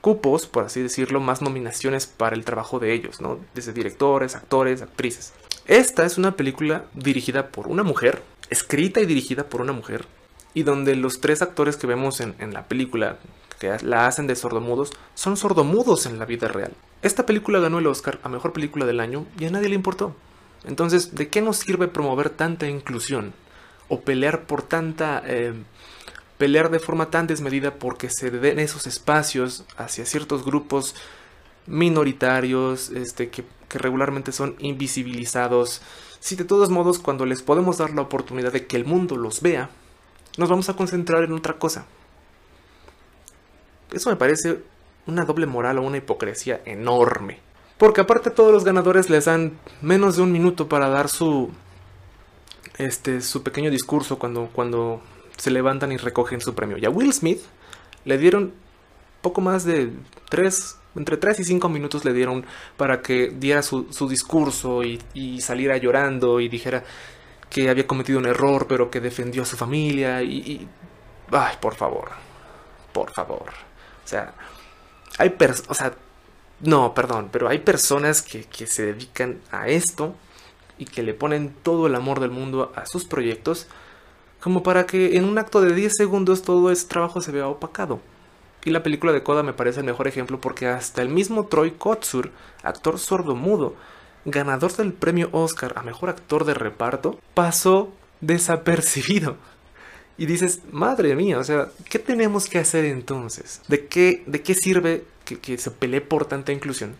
cupos, 0.00 0.46
por 0.46 0.64
así 0.64 0.80
decirlo, 0.80 1.20
más 1.20 1.42
nominaciones 1.42 2.06
para 2.06 2.34
el 2.34 2.44
trabajo 2.44 2.78
de 2.78 2.94
ellos, 2.94 3.20
¿no? 3.20 3.38
Desde 3.54 3.74
directores, 3.74 4.36
actores, 4.36 4.80
actrices. 4.80 5.34
Esta 5.66 6.06
es 6.06 6.16
una 6.16 6.36
película 6.36 6.84
dirigida 6.94 7.48
por 7.48 7.66
una 7.66 7.82
mujer, 7.82 8.22
escrita 8.50 9.00
y 9.00 9.06
dirigida 9.06 9.48
por 9.48 9.60
una 9.60 9.72
mujer, 9.72 10.04
y 10.54 10.62
donde 10.62 10.94
los 10.94 11.20
tres 11.20 11.42
actores 11.42 11.76
que 11.76 11.88
vemos 11.88 12.20
en, 12.20 12.54
la 12.54 12.68
película, 12.68 13.18
que 13.58 13.76
la 13.82 14.06
hacen 14.06 14.28
de 14.28 14.36
sordomudos, 14.36 14.92
son 15.14 15.36
sordomudos 15.36 16.06
en 16.06 16.20
la 16.20 16.24
vida 16.24 16.46
real. 16.46 16.72
Esta 17.02 17.26
película 17.26 17.58
ganó 17.58 17.80
el 17.80 17.86
Oscar 17.88 18.20
a 18.22 18.28
Mejor 18.28 18.52
Película 18.52 18.86
del 18.86 19.00
Año 19.00 19.26
y 19.40 19.46
a 19.46 19.50
nadie 19.50 19.68
le 19.68 19.74
importó. 19.74 20.14
Entonces, 20.64 21.16
¿de 21.16 21.28
qué 21.28 21.42
nos 21.42 21.56
sirve 21.56 21.88
promover 21.88 22.30
tanta 22.30 22.68
inclusión? 22.68 23.32
O 23.88 24.02
pelear 24.02 24.44
por 24.44 24.62
tanta 24.62 25.20
em, 25.26 25.64
pelear 26.38 26.70
de 26.70 26.78
forma 26.78 27.10
tan 27.10 27.26
desmedida 27.26 27.74
porque 27.74 28.08
se 28.08 28.30
den 28.30 28.60
esos 28.60 28.86
espacios 28.86 29.64
hacia 29.76 30.06
ciertos 30.06 30.44
grupos 30.44 30.94
minoritarios 31.66 32.90
este, 32.90 33.28
que, 33.28 33.44
regularmente 33.70 34.32
son 34.32 34.54
invisibilizados. 34.58 35.82
Si 36.20 36.36
de 36.36 36.44
todos 36.44 36.70
modos 36.70 36.98
cuando 36.98 37.26
les 37.26 37.42
podemos 37.42 37.78
dar 37.78 37.90
la 37.90 38.02
oportunidad 38.02 38.52
de 38.52 38.66
que 38.66 38.76
el 38.76 38.84
mundo 38.84 39.16
los 39.16 39.40
vea, 39.42 39.70
nos 40.38 40.48
vamos 40.48 40.68
a 40.68 40.74
concentrar 40.74 41.24
en 41.24 41.32
otra 41.32 41.58
cosa. 41.58 41.86
Eso 43.92 44.10
me 44.10 44.16
parece 44.16 44.62
una 45.06 45.24
doble 45.24 45.46
moral 45.46 45.78
o 45.78 45.82
una 45.82 45.98
hipocresía 45.98 46.60
enorme. 46.64 47.40
Porque 47.78 48.00
aparte 48.00 48.30
todos 48.30 48.52
los 48.52 48.64
ganadores 48.64 49.10
les 49.10 49.26
dan 49.26 49.58
menos 49.82 50.16
de 50.16 50.22
un 50.22 50.32
minuto 50.32 50.68
para 50.68 50.88
dar 50.88 51.08
su 51.08 51.50
este 52.78 53.22
su 53.22 53.42
pequeño 53.42 53.70
discurso 53.70 54.18
cuando 54.18 54.50
cuando 54.52 55.00
se 55.36 55.50
levantan 55.50 55.92
y 55.92 55.96
recogen 55.96 56.40
su 56.40 56.54
premio. 56.54 56.78
Y 56.78 56.86
a 56.86 56.90
Will 56.90 57.12
Smith 57.12 57.40
le 58.04 58.18
dieron 58.18 58.54
poco 59.20 59.40
más 59.40 59.64
de 59.64 59.92
3, 60.30 60.76
entre 60.96 61.16
3 61.16 61.40
y 61.40 61.44
5 61.44 61.68
minutos 61.68 62.04
le 62.04 62.12
dieron 62.12 62.44
para 62.76 63.02
que 63.02 63.28
diera 63.28 63.62
su, 63.62 63.86
discurso 64.08 64.82
y, 64.82 65.40
saliera 65.40 65.76
llorando 65.76 66.40
y 66.40 66.48
dijera 66.48 66.84
que 67.50 67.68
había 67.68 67.86
cometido 67.86 68.18
un 68.18 68.26
error, 68.26 68.66
pero 68.68 68.90
que 68.90 69.00
defendió 69.00 69.42
a 69.42 69.46
su 69.46 69.56
familia 69.56 70.22
y... 70.22 70.68
ay, 71.30 71.56
por 71.60 71.74
favor, 71.74 72.10
por 72.92 73.12
favor. 73.12 73.50
O 74.04 74.08
sea, 74.08 74.34
hay 75.18 75.30
personas, 75.30 75.70
o 75.70 75.74
sea, 75.74 75.94
no, 76.60 76.94
perdón, 76.94 77.28
pero 77.30 77.48
hay 77.48 77.58
personas 77.58 78.22
que, 78.22 78.44
que 78.44 78.66
se 78.66 78.86
dedican 78.86 79.40
a 79.50 79.68
esto 79.68 80.14
y 80.78 80.84
que 80.86 81.02
le 81.02 81.14
ponen 81.14 81.54
todo 81.62 81.86
el 81.86 81.94
amor 81.94 82.20
del 82.20 82.30
mundo 82.30 82.72
a 82.74 82.86
sus 82.86 83.04
proyectos 83.04 83.66
como 84.40 84.62
para 84.62 84.86
que 84.86 85.16
en 85.16 85.24
un 85.24 85.38
acto 85.38 85.60
de 85.60 85.74
10 85.74 85.94
segundos 85.96 86.42
todo 86.42 86.70
ese 86.70 86.86
trabajo 86.86 87.20
se 87.20 87.32
vea 87.32 87.48
opacado. 87.48 88.00
Y 88.66 88.70
la 88.70 88.82
película 88.82 89.12
de 89.12 89.22
Coda 89.22 89.44
me 89.44 89.52
parece 89.52 89.78
el 89.78 89.86
mejor 89.86 90.08
ejemplo 90.08 90.40
porque 90.40 90.66
hasta 90.66 91.00
el 91.00 91.08
mismo 91.08 91.46
Troy 91.46 91.70
Kotsur, 91.70 92.32
actor 92.64 92.98
sordo-mudo, 92.98 93.76
ganador 94.24 94.74
del 94.74 94.92
premio 94.92 95.28
Oscar 95.30 95.74
a 95.76 95.84
mejor 95.84 96.10
actor 96.10 96.44
de 96.44 96.52
reparto, 96.52 97.20
pasó 97.32 97.92
desapercibido. 98.20 99.36
Y 100.18 100.26
dices, 100.26 100.62
madre 100.72 101.14
mía, 101.14 101.38
o 101.38 101.44
sea, 101.44 101.68
¿qué 101.88 102.00
tenemos 102.00 102.48
que 102.48 102.58
hacer 102.58 102.86
entonces? 102.86 103.60
¿De 103.68 103.86
qué, 103.86 104.24
de 104.26 104.42
qué 104.42 104.54
sirve 104.54 105.04
que, 105.24 105.38
que 105.38 105.58
se 105.58 105.70
pelee 105.70 106.00
por 106.00 106.24
tanta 106.24 106.50
inclusión? 106.50 106.96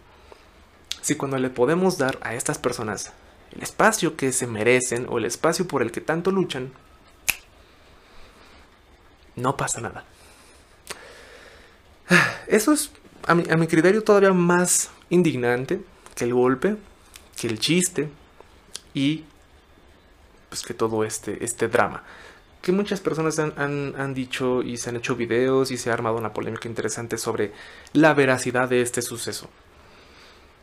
Si 1.01 1.17
cuando 1.17 1.37
le 1.37 1.51
podemos 1.51 1.99
dar 1.99 2.17
a 2.23 2.37
estas 2.37 2.59
personas 2.59 3.13
el 3.51 3.65
espacio 3.65 4.17
que 4.17 4.31
se 4.31 4.47
merecen 4.47 5.07
o 5.09 5.19
el 5.19 5.25
espacio 5.25 5.67
por 5.67 5.83
el 5.83 5.91
que 5.91 6.01
tanto 6.01 6.31
luchan, 6.31 6.71
no 9.35 9.57
pasa 9.57 9.81
nada. 9.81 10.05
Eso 12.47 12.73
es, 12.73 12.91
a 13.27 13.35
mi, 13.35 13.45
a 13.51 13.57
mi 13.57 13.67
criterio, 13.67 14.03
todavía 14.03 14.33
más 14.33 14.91
indignante 15.11 15.81
que 16.15 16.25
el 16.25 16.35
golpe, 16.35 16.77
que 17.37 17.47
el 17.47 17.59
chiste 17.59 18.09
y 18.95 19.25
pues 20.49 20.63
que 20.63 20.75
todo 20.75 21.05
este, 21.05 21.45
este 21.45 21.69
drama. 21.69 22.03
Que 22.63 22.73
muchas 22.73 23.01
personas 23.01 23.39
han, 23.39 23.95
han, 23.97 24.15
dicho 24.15 24.63
y 24.63 24.77
se 24.77 24.91
han 24.91 24.97
hecho 24.97 25.15
videos 25.15 25.71
y 25.71 25.77
se 25.77 25.91
ha 25.91 25.95
armado 25.95 26.17
una 26.17 26.33
polémica 26.33 26.69
interesante 26.69 27.17
sobre 27.19 27.53
la 27.93 28.13
veracidad 28.15 28.69
de 28.69 28.83
este 28.83 29.03
suceso. 29.03 29.49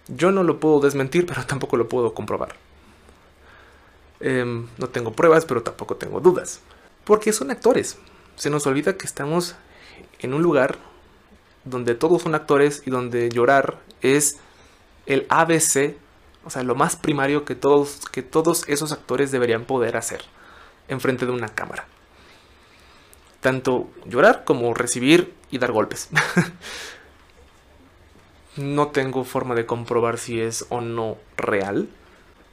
Yo 0.07 0.31
no 0.31 0.43
lo 0.43 0.59
puedo 0.59 0.81
desmentir, 0.81 1.25
pero 1.25 1.45
tampoco 1.45 1.77
lo 1.77 1.87
puedo 1.87 2.13
comprobar. 2.13 2.55
Em, 4.19 4.67
no 4.77 4.89
tengo 4.89 5.13
pruebas, 5.13 5.45
pero 5.45 5.63
tampoco 5.63 5.95
tengo 5.95 6.19
dudas. 6.19 6.59
Porque 7.05 7.31
son 7.31 7.51
actores 7.51 7.97
se 8.35 8.49
nos 8.49 8.65
olvida 8.67 8.97
que 8.97 9.05
estamos 9.05 9.55
en 10.19 10.33
un 10.33 10.41
lugar 10.41 10.77
donde 11.65 11.95
todos 11.95 12.21
son 12.21 12.35
actores 12.35 12.83
y 12.85 12.89
donde 12.89 13.29
llorar 13.29 13.79
es 14.01 14.39
el 15.05 15.25
ABC, 15.29 15.95
o 16.45 16.49
sea, 16.49 16.63
lo 16.63 16.75
más 16.75 16.95
primario 16.95 17.45
que 17.45 17.55
todos, 17.55 18.01
que 18.11 18.21
todos 18.21 18.67
esos 18.67 18.91
actores 18.91 19.31
deberían 19.31 19.65
poder 19.65 19.97
hacer 19.97 20.23
enfrente 20.87 21.25
de 21.25 21.31
una 21.31 21.49
cámara. 21.49 21.85
Tanto 23.41 23.89
llorar 24.05 24.43
como 24.45 24.73
recibir 24.73 25.33
y 25.51 25.57
dar 25.57 25.71
golpes. 25.71 26.09
no 28.57 28.89
tengo 28.89 29.23
forma 29.23 29.55
de 29.55 29.65
comprobar 29.65 30.17
si 30.17 30.39
es 30.39 30.65
o 30.69 30.81
no 30.81 31.17
real, 31.37 31.89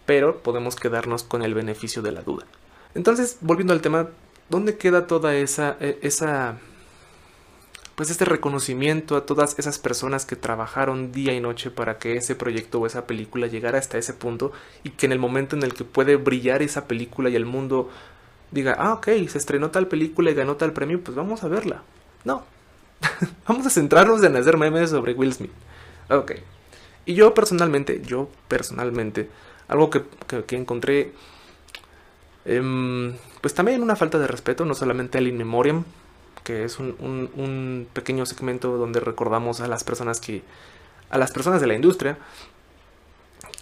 pero 0.06 0.42
podemos 0.42 0.76
quedarnos 0.76 1.22
con 1.22 1.42
el 1.42 1.54
beneficio 1.54 2.02
de 2.02 2.12
la 2.12 2.22
duda. 2.22 2.46
Entonces, 2.94 3.38
volviendo 3.40 3.72
al 3.72 3.80
tema, 3.80 4.08
¿dónde 4.48 4.76
queda 4.76 5.06
toda 5.06 5.36
esa, 5.36 5.76
e, 5.80 5.98
esa 6.02 6.58
pues 8.00 8.08
este 8.08 8.24
reconocimiento 8.24 9.14
a 9.14 9.26
todas 9.26 9.58
esas 9.58 9.78
personas 9.78 10.24
que 10.24 10.34
trabajaron 10.34 11.12
día 11.12 11.34
y 11.34 11.40
noche 11.40 11.70
para 11.70 11.98
que 11.98 12.16
ese 12.16 12.34
proyecto 12.34 12.80
o 12.80 12.86
esa 12.86 13.06
película 13.06 13.46
llegara 13.46 13.78
hasta 13.78 13.98
ese 13.98 14.14
punto 14.14 14.52
y 14.82 14.88
que 14.88 15.04
en 15.04 15.12
el 15.12 15.18
momento 15.18 15.54
en 15.54 15.62
el 15.62 15.74
que 15.74 15.84
puede 15.84 16.16
brillar 16.16 16.62
esa 16.62 16.88
película 16.88 17.28
y 17.28 17.36
el 17.36 17.44
mundo 17.44 17.90
diga, 18.52 18.74
ah, 18.78 18.94
ok, 18.94 19.08
se 19.28 19.36
estrenó 19.36 19.70
tal 19.70 19.86
película 19.86 20.30
y 20.30 20.34
ganó 20.34 20.56
tal 20.56 20.72
premio, 20.72 21.04
pues 21.04 21.14
vamos 21.14 21.44
a 21.44 21.48
verla. 21.48 21.82
No, 22.24 22.42
vamos 23.46 23.66
a 23.66 23.70
centrarnos 23.70 24.24
en 24.24 24.34
hacer 24.34 24.56
memes 24.56 24.88
sobre 24.88 25.12
Will 25.12 25.34
Smith. 25.34 25.52
Ok. 26.08 26.32
Y 27.04 27.12
yo 27.12 27.34
personalmente, 27.34 28.00
yo 28.02 28.30
personalmente, 28.48 29.28
algo 29.68 29.90
que, 29.90 30.06
encontré, 30.56 31.12
em, 32.46 33.12
pues 33.42 33.52
también 33.52 33.82
una 33.82 33.94
falta 33.94 34.18
de 34.18 34.26
respeto, 34.26 34.64
no 34.64 34.74
solamente 34.74 35.18
al 35.18 35.28
In 35.28 35.36
Memoriam, 35.36 35.84
que 36.44 36.64
es 36.64 36.78
un, 36.78 36.96
un, 36.98 37.88
pequeño 37.92 38.26
segmento 38.26 38.76
donde 38.76 39.00
recordamos 39.00 39.60
a 39.60 39.68
las 39.68 39.84
personas 39.84 40.20
que, 40.20 40.42
a 41.10 41.18
las 41.18 41.32
personas 41.32 41.60
de 41.60 41.66
la 41.66 41.74
industria, 41.74 42.18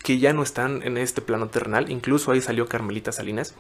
que 0.03 0.19
ya 0.19 0.33
no 0.33 0.43
están 0.43 0.83
en 0.83 0.97
este 0.97 1.21
plano 1.21 1.49
terrenal, 1.49 1.91
incluso 1.91 2.31
ahí 2.31 2.41
salió 2.41 2.67
Carmelita 2.67 3.13
Salinas, 3.13 3.55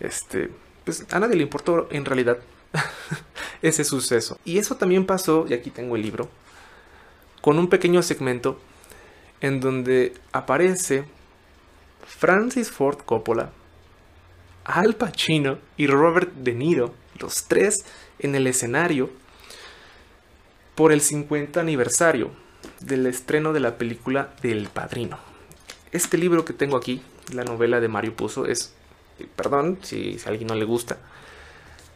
este, 0.00 0.50
pues 0.84 1.06
a 1.12 1.18
nadie 1.20 1.36
le 1.36 1.42
importó 1.42 1.88
en 1.90 2.04
realidad 2.04 2.38
ese 3.62 3.84
suceso. 3.84 4.38
Y 4.44 4.58
eso 4.58 4.76
también 4.76 5.06
pasó, 5.06 5.46
y 5.48 5.54
aquí 5.54 5.70
tengo 5.70 5.96
el 5.96 6.02
libro, 6.02 6.28
con 7.40 7.58
un 7.58 7.68
pequeño 7.68 8.02
segmento 8.02 8.58
en 9.40 9.60
donde 9.60 10.14
aparece 10.32 11.04
Francis 12.06 12.70
Ford 12.70 12.98
Coppola, 13.04 13.50
Al 14.64 14.94
Pacino 14.94 15.58
y 15.76 15.86
Robert 15.86 16.32
De 16.34 16.52
Niro, 16.54 16.94
los 17.20 17.44
tres 17.44 17.84
en 18.18 18.34
el 18.34 18.46
escenario, 18.46 19.10
por 20.74 20.92
el 20.92 21.00
50 21.00 21.58
aniversario 21.58 22.30
del 22.80 23.06
estreno 23.06 23.52
de 23.52 23.60
la 23.60 23.78
película 23.78 24.34
del 24.42 24.68
Padrino. 24.68 25.18
Este 25.92 26.18
libro 26.18 26.44
que 26.44 26.52
tengo 26.52 26.76
aquí, 26.76 27.02
la 27.32 27.44
novela 27.44 27.80
de 27.80 27.88
Mario 27.88 28.14
Puzo, 28.14 28.46
es, 28.46 28.74
perdón 29.36 29.78
si, 29.82 30.18
si 30.18 30.26
a 30.26 30.30
alguien 30.30 30.48
no 30.48 30.54
le 30.54 30.64
gusta, 30.64 30.98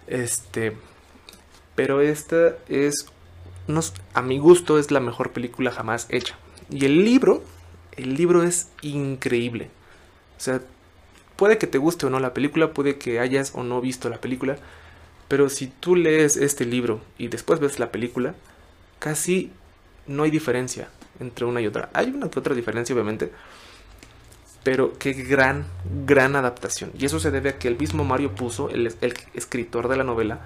este, 0.07 0.77
pero 1.75 2.01
esta 2.01 2.57
es, 2.69 3.07
a 4.15 4.23
mi 4.23 4.39
gusto, 4.39 4.79
es 4.79 4.91
la 4.91 5.01
mejor 5.01 5.33
película 5.33 5.71
jamás 5.71 6.07
hecha. 6.11 6.37
Y 6.71 6.85
el 6.85 7.05
libro, 7.05 7.43
el 7.97 8.15
libro 8.15 8.43
es 8.43 8.69
increíble. 8.83 9.71
O 10.37 10.41
sea, 10.41 10.63
puede 11.37 11.59
que 11.59 11.67
te 11.67 11.79
guste 11.79 12.07
o 12.07 12.11
no 12.11 12.19
la 12.19 12.35
película, 12.35 12.73
puede 12.73 12.99
que 12.99 13.21
hayas 13.21 13.53
o 13.55 13.63
no 13.63 13.81
visto 13.81 14.09
la 14.09 14.21
película, 14.21 14.57
pero 15.31 15.49
si 15.49 15.69
tú 15.69 15.95
lees 15.95 16.37
este 16.37 16.67
libro 16.67 17.01
y 17.17 17.29
después 17.29 17.61
ves 17.61 17.79
la 17.79 17.93
película, 17.93 18.35
casi 18.99 19.53
no 20.09 20.25
hay 20.25 20.31
diferencia 20.33 20.89
entre 21.21 21.45
una 21.45 21.61
y 21.61 21.69
otra. 21.69 21.89
Hay 21.93 22.09
una 22.09 22.27
otra 22.27 22.53
diferencia, 22.53 22.93
obviamente, 22.97 23.31
pero 24.65 24.99
qué 24.99 25.13
gran, 25.13 25.67
gran 26.05 26.35
adaptación. 26.35 26.91
Y 26.99 27.05
eso 27.05 27.21
se 27.21 27.31
debe 27.31 27.51
a 27.51 27.59
que 27.61 27.69
el 27.69 27.79
mismo 27.79 28.03
Mario 28.03 28.35
Puzo, 28.35 28.71
el, 28.71 28.93
el 29.01 29.15
escritor 29.35 29.87
de 29.87 29.99
la 29.99 30.03
novela, 30.03 30.41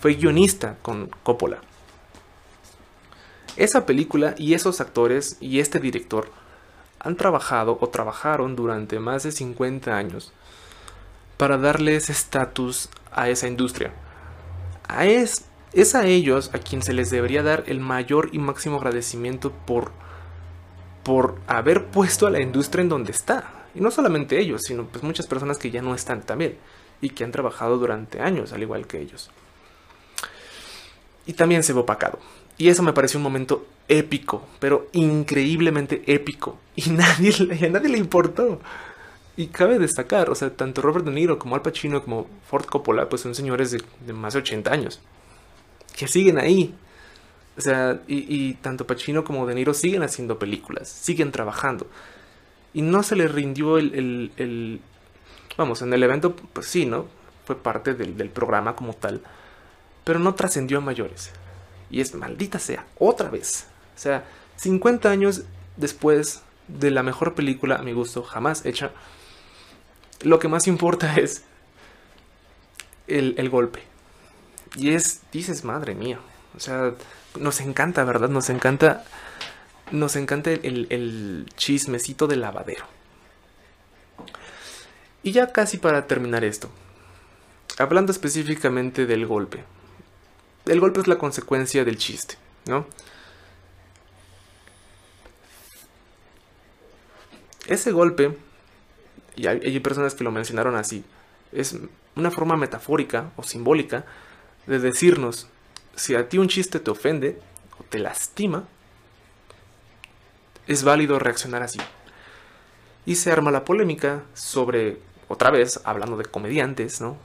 fue 0.00 0.12
guionista 0.12 0.76
con 0.82 1.08
Coppola. 1.22 1.62
Esa 3.56 3.86
película 3.86 4.34
y 4.36 4.52
esos 4.52 4.82
actores 4.82 5.38
y 5.40 5.60
este 5.60 5.78
director 5.78 6.30
han 6.98 7.16
trabajado 7.16 7.78
o 7.80 7.88
trabajaron 7.88 8.54
durante 8.54 9.00
más 9.00 9.22
de 9.22 9.32
50 9.32 9.96
años 9.96 10.34
para 11.38 11.56
darle 11.56 11.96
ese 11.96 12.12
estatus 12.12 12.90
a 13.12 13.30
esa 13.30 13.48
industria. 13.48 13.94
Es, 15.04 15.44
es 15.72 15.94
a 15.94 16.06
ellos 16.06 16.50
a 16.54 16.58
quien 16.58 16.82
se 16.82 16.92
les 16.92 17.10
debería 17.10 17.42
dar 17.42 17.64
el 17.66 17.80
mayor 17.80 18.30
y 18.32 18.38
máximo 18.38 18.76
agradecimiento 18.76 19.52
por, 19.52 19.92
por 21.02 21.38
haber 21.46 21.86
puesto 21.86 22.26
a 22.26 22.30
la 22.30 22.40
industria 22.40 22.82
en 22.82 22.88
donde 22.88 23.12
está. 23.12 23.66
Y 23.74 23.80
no 23.80 23.90
solamente 23.90 24.38
ellos, 24.38 24.62
sino 24.64 24.84
pues 24.84 25.04
muchas 25.04 25.26
personas 25.26 25.58
que 25.58 25.70
ya 25.70 25.82
no 25.82 25.94
están 25.94 26.22
también 26.22 26.56
y 27.00 27.10
que 27.10 27.24
han 27.24 27.32
trabajado 27.32 27.78
durante 27.78 28.20
años 28.20 28.52
al 28.52 28.62
igual 28.62 28.86
que 28.86 29.00
ellos 29.00 29.30
y 31.30 31.32
también 31.32 31.62
se 31.62 31.72
ve 31.72 31.80
opacado. 31.80 32.18
Y 32.58 32.68
eso 32.68 32.82
me 32.82 32.92
pareció 32.92 33.18
un 33.18 33.24
momento 33.24 33.66
épico, 33.88 34.46
pero 34.58 34.88
increíblemente 34.92 36.02
épico. 36.06 36.58
Y 36.74 36.90
nadie, 36.90 37.32
a 37.66 37.68
nadie 37.68 37.88
le 37.88 37.98
importó. 37.98 38.60
Y 39.40 39.46
cabe 39.46 39.78
destacar, 39.78 40.28
o 40.28 40.34
sea, 40.34 40.50
tanto 40.50 40.82
Robert 40.82 41.04
De 41.04 41.12
Niro 41.12 41.38
como 41.38 41.54
Al 41.54 41.62
Pacino 41.62 42.02
como 42.02 42.26
Ford 42.48 42.66
Coppola, 42.66 43.08
pues 43.08 43.22
son 43.22 43.34
señores 43.34 43.70
de, 43.70 44.12
más 44.12 44.34
de 44.34 44.40
80 44.40 44.70
años. 44.70 45.00
Que 45.96 46.06
siguen 46.06 46.38
ahí. 46.38 46.74
O 47.56 47.60
sea, 47.62 48.00
y, 48.06 48.54
tanto 48.54 48.86
Pacino 48.86 49.24
como 49.24 49.46
De 49.46 49.54
Niro 49.54 49.72
siguen 49.72 50.02
haciendo 50.02 50.38
películas, 50.38 50.88
siguen 50.88 51.32
trabajando. 51.32 51.86
Y 52.74 52.82
no 52.82 53.02
se 53.02 53.16
les 53.16 53.32
rindió 53.32 53.78
el, 53.78 54.80
Vamos, 55.56 55.80
en 55.80 55.92
el 55.94 56.02
evento, 56.02 56.36
pues 56.36 56.66
sí, 56.66 56.84
¿no? 56.84 57.06
Fue 57.46 57.56
parte 57.56 57.94
del, 57.94 58.18
del 58.18 58.28
programa 58.28 58.76
como 58.76 58.92
tal 58.92 59.22
pero 60.04 60.18
no 60.18 60.34
trascendió 60.34 60.78
a 60.78 60.80
mayores. 60.80 61.30
Y 61.90 62.00
es 62.00 62.14
maldita 62.14 62.58
sea, 62.58 62.84
otra 62.98 63.30
vez. 63.30 63.66
O 63.96 63.98
sea, 63.98 64.24
50 64.56 65.10
años 65.10 65.44
después 65.76 66.42
de 66.68 66.90
la 66.90 67.02
mejor 67.02 67.34
película, 67.34 67.76
a 67.76 67.82
mi 67.82 67.92
gusto, 67.92 68.22
jamás 68.22 68.66
hecha, 68.66 68.92
lo 70.20 70.38
que 70.38 70.48
más 70.48 70.66
importa 70.66 71.14
es 71.16 71.44
el, 73.06 73.48
golpe. 73.50 73.82
Y 74.76 74.94
es, 74.94 75.22
dices, 75.32 75.64
madre 75.64 75.94
mía. 75.94 76.20
O 76.56 76.60
sea, 76.60 76.94
nos 77.38 77.60
encanta, 77.60 78.04
¿verdad? 78.04 78.28
Nos 78.28 78.50
encanta. 78.50 79.04
Nos 79.90 80.14
encanta 80.14 80.52
el, 80.52 80.86
el 80.90 81.46
chismecito 81.56 82.28
del 82.28 82.42
lavadero. 82.42 82.84
Y 85.22 85.32
ya 85.32 85.52
casi 85.52 85.78
para 85.78 86.06
terminar 86.06 86.44
esto. 86.44 86.70
Hablando 87.78 88.12
específicamente 88.12 89.06
del 89.06 89.26
golpe 89.26 89.64
el 90.66 90.80
golpe 90.80 91.00
es 91.00 91.08
la 91.08 91.18
consecuencia 91.18 91.84
del 91.84 91.96
chiste, 91.96 92.36
¿no? 92.66 92.86
Ese 97.66 97.92
golpe, 97.92 98.36
y 99.36 99.46
hay, 99.46 99.80
personas 99.80 100.14
que 100.14 100.24
lo 100.24 100.30
mencionaron 100.30 100.76
así, 100.76 101.04
es 101.52 101.76
una 102.16 102.30
forma 102.30 102.56
metafórica 102.56 103.30
o 103.36 103.42
simbólica 103.42 104.04
de 104.66 104.78
decirnos, 104.78 105.48
si 105.96 106.14
a 106.14 106.28
ti 106.28 106.38
un 106.38 106.48
chiste 106.48 106.80
te 106.80 106.90
ofende 106.90 107.38
o 107.78 107.84
te 107.84 107.98
lastima, 107.98 108.64
es 110.66 110.84
válido 110.84 111.18
reaccionar 111.18 111.62
así. 111.62 111.80
Y 113.06 113.16
se 113.16 113.32
arma 113.32 113.50
la 113.50 113.64
polémica 113.64 114.22
sobre, 114.34 114.98
otra 115.28 115.50
vez, 115.50 115.80
hablando 115.84 116.16
de 116.16 116.24
comediantes, 116.26 117.00
¿no? 117.00 117.16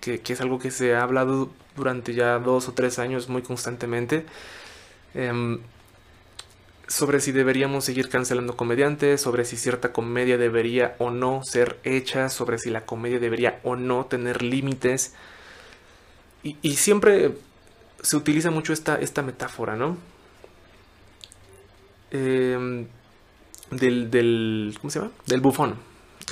Que, 0.00 0.20
que 0.20 0.32
es 0.32 0.40
algo 0.40 0.58
que 0.58 0.70
se 0.70 0.94
ha 0.94 1.02
hablado 1.02 1.50
durante 1.76 2.14
ya 2.14 2.38
dos 2.38 2.68
o 2.68 2.72
tres 2.72 2.98
años 2.98 3.28
muy 3.28 3.42
constantemente. 3.42 4.26
Em, 5.14 5.60
sobre 6.88 7.20
si 7.20 7.32
deberíamos 7.32 7.84
seguir 7.84 8.08
cancelando 8.08 8.56
comediantes, 8.56 9.20
sobre 9.20 9.44
si 9.44 9.56
cierta 9.56 9.92
comedia 9.92 10.38
debería 10.38 10.96
o 10.98 11.10
no 11.10 11.44
ser 11.44 11.78
hecha, 11.84 12.30
sobre 12.30 12.58
si 12.58 12.70
la 12.70 12.86
comedia 12.86 13.18
debería 13.18 13.60
o 13.62 13.76
no 13.76 14.06
tener 14.06 14.42
límites. 14.42 15.14
Y, 16.42 16.76
siempre 16.76 17.36
se 18.02 18.16
utiliza 18.16 18.50
mucho 18.50 18.72
esta, 18.72 18.96
esta 18.96 19.22
metáfora, 19.22 19.76
¿no? 19.76 19.98
Em, 22.10 22.86
del, 23.70 24.10
del, 24.10 24.74
¿cómo 24.80 24.90
se 24.90 25.00
llama? 25.00 25.12
Del 25.26 25.40
bufón. 25.40 25.76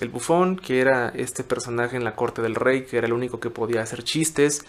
El 0.00 0.08
bufón, 0.08 0.56
que 0.56 0.80
era 0.80 1.10
este 1.10 1.44
personaje 1.44 1.96
en 1.96 2.04
la 2.04 2.14
corte 2.14 2.40
del 2.40 2.54
rey, 2.54 2.84
que 2.86 2.96
era 2.96 3.06
el 3.06 3.12
único 3.12 3.40
que 3.40 3.50
podía 3.50 3.82
hacer 3.82 4.04
chistes, 4.04 4.64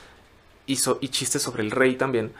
y, 0.65 0.75
chistes 1.09 1.41
sobre 1.41 1.63
el 1.63 1.71
rey 1.71 1.95
también. 1.95 2.33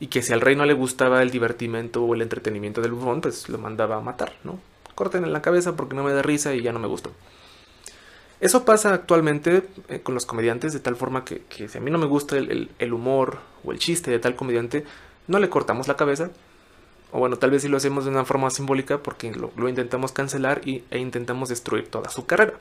Y 0.00 0.08
que 0.08 0.22
si 0.22 0.32
al 0.32 0.40
rey 0.40 0.56
no 0.56 0.66
le 0.66 0.72
gustaba 0.72 1.22
el 1.22 1.30
divertimento 1.30 2.02
o 2.02 2.14
el 2.14 2.22
entretenimiento 2.22 2.80
del 2.80 2.92
bufón, 2.92 3.20
pues 3.20 3.48
lo 3.48 3.58
mandaba 3.58 3.96
a 3.96 4.00
matar, 4.00 4.32
¿no? 4.42 4.58
Corten 4.94 5.24
en 5.24 5.32
la 5.32 5.42
cabeza 5.42 5.76
porque 5.76 5.94
no 5.94 6.02
me 6.02 6.12
da 6.12 6.22
risa 6.22 6.54
y 6.54 6.62
ya 6.62 6.72
no 6.72 6.78
me 6.78 6.88
gustó. 6.88 7.12
Eso 8.40 8.64
pasa 8.64 8.94
actualmente 8.94 9.64
eh, 9.88 10.00
con 10.00 10.14
los 10.14 10.24
comediantes 10.24 10.72
de 10.72 10.80
tal 10.80 10.96
forma 10.96 11.24
que, 11.24 11.42
si 11.68 11.76
a 11.76 11.80
mí 11.80 11.90
no 11.90 11.98
me 11.98 12.06
gusta 12.06 12.38
el, 12.38 12.92
humor 12.92 13.38
o 13.62 13.72
el 13.72 13.78
chiste 13.78 14.10
de 14.10 14.18
tal 14.18 14.34
comediante, 14.34 14.84
no 15.28 15.38
le 15.38 15.50
cortamos 15.50 15.86
la 15.88 15.96
cabeza. 15.96 16.30
O 17.12 17.18
bueno, 17.18 17.36
tal 17.36 17.50
vez 17.50 17.62
si 17.62 17.68
lo 17.68 17.76
hacemos 17.76 18.04
de 18.04 18.10
una 18.10 18.24
forma 18.24 18.48
simbólica 18.50 18.98
porque 18.98 19.30
lo, 19.32 19.68
intentamos 19.68 20.12
cancelar 20.12 20.66
y, 20.66 20.84
e 20.90 20.98
intentamos 20.98 21.50
destruir 21.50 21.88
toda 21.88 22.08
su 22.08 22.24
carrera. 22.24 22.54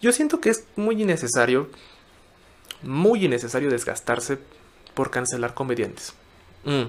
Yo 0.00 0.12
siento 0.12 0.40
que 0.40 0.50
es 0.50 0.64
muy 0.76 1.02
innecesario 1.02 1.68
muy 2.82 3.24
innecesario 3.24 3.70
desgastarse 3.70 4.38
por 5.00 5.10
cancelar 5.10 5.54
comediantes. 5.54 6.12
Mm, 6.64 6.82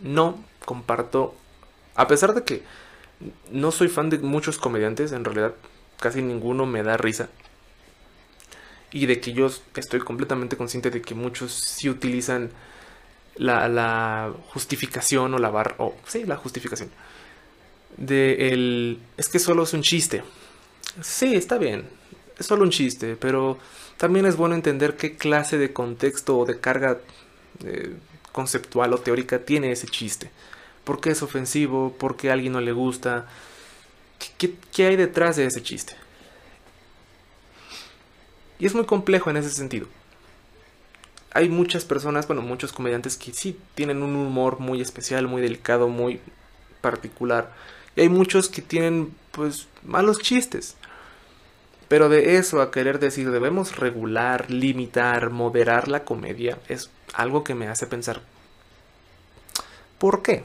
no 0.00 0.42
comparto, 0.64 1.34
a 1.96 2.08
pesar 2.08 2.32
de 2.32 2.42
que 2.42 2.62
no 3.50 3.72
soy 3.72 3.88
fan 3.88 4.08
de 4.08 4.16
muchos 4.16 4.56
comediantes, 4.56 5.12
en 5.12 5.22
realidad 5.22 5.52
casi 6.00 6.22
ninguno 6.22 6.64
me 6.64 6.82
da 6.82 6.96
risa. 6.96 7.28
Y 8.90 9.04
de 9.04 9.20
que 9.20 9.34
yo 9.34 9.50
estoy 9.76 10.00
completamente 10.00 10.56
consciente 10.56 10.90
de 10.90 11.02
que 11.02 11.14
muchos 11.14 11.52
sí 11.52 11.90
utilizan 11.90 12.52
la, 13.36 14.32
justificación 14.46 15.34
o 15.34 15.38
la 15.38 15.50
barra, 15.50 15.74
o 15.76 15.94
sí, 16.06 16.24
la 16.24 16.36
justificación 16.36 16.88
de 17.98 18.48
el, 18.48 18.98
es 19.18 19.28
que 19.28 19.38
solo 19.38 19.64
es 19.64 19.74
un 19.74 19.82
chiste. 19.82 20.22
Sí, 21.02 21.34
está 21.34 21.58
bien, 21.58 21.86
es 22.38 22.46
solo 22.46 22.62
un 22.62 22.70
chiste, 22.70 23.14
pero 23.16 23.58
también 23.98 24.24
es 24.24 24.36
bueno 24.36 24.54
entender 24.54 24.96
qué 24.96 25.16
clase 25.16 25.58
de 25.58 25.74
contexto 25.74 26.38
o 26.38 26.46
de 26.46 26.60
carga 26.60 26.98
eh, 27.64 27.94
conceptual 28.32 28.92
o 28.92 28.98
teórica 28.98 29.44
tiene 29.44 29.72
ese 29.72 29.86
chiste. 29.86 30.30
¿Por 30.84 31.00
qué 31.00 31.10
es 31.10 31.22
ofensivo? 31.22 31.92
¿Por 31.92 32.16
qué 32.16 32.30
a 32.30 32.32
alguien 32.34 32.52
no 32.52 32.60
le 32.60 32.72
gusta? 32.72 33.26
qué 34.72 34.86
hay 34.86 34.96
detrás 34.96 35.36
de 35.36 35.46
ese 35.46 35.62
chiste? 35.62 35.94
Y 38.58 38.66
es 38.66 38.74
muy 38.74 38.84
complejo 38.84 39.30
en 39.30 39.36
ese 39.36 39.50
sentido 39.50 39.86
hay 41.38 41.48
muchas 41.48 41.84
personas, 41.84 42.26
bueno, 42.26 42.42
muchos 42.42 42.72
comediantes 42.72 43.16
que 43.16 43.32
sí 43.32 43.56
tienen 43.74 44.02
un 44.02 44.16
humor 44.16 44.58
muy 44.60 44.80
especial, 44.80 45.28
muy 45.28 45.42
delicado, 45.42 45.88
muy 45.88 46.20
particular. 46.80 47.52
Y 47.96 48.00
hay 48.00 48.08
muchos 48.08 48.48
que 48.48 48.62
tienen, 48.62 49.14
pues, 49.32 49.68
malos 49.84 50.18
chistes. 50.18 50.76
Pero 51.88 52.08
de 52.08 52.36
eso 52.36 52.60
a 52.60 52.70
querer 52.70 52.98
decir 52.98 53.30
debemos 53.30 53.76
regular, 53.76 54.50
limitar, 54.50 55.30
moderar 55.30 55.88
la 55.88 56.04
comedia 56.04 56.58
es 56.68 56.90
algo 57.14 57.44
que 57.44 57.54
me 57.54 57.68
hace 57.68 57.86
pensar. 57.86 58.22
¿Por 59.98 60.22
qué? 60.22 60.44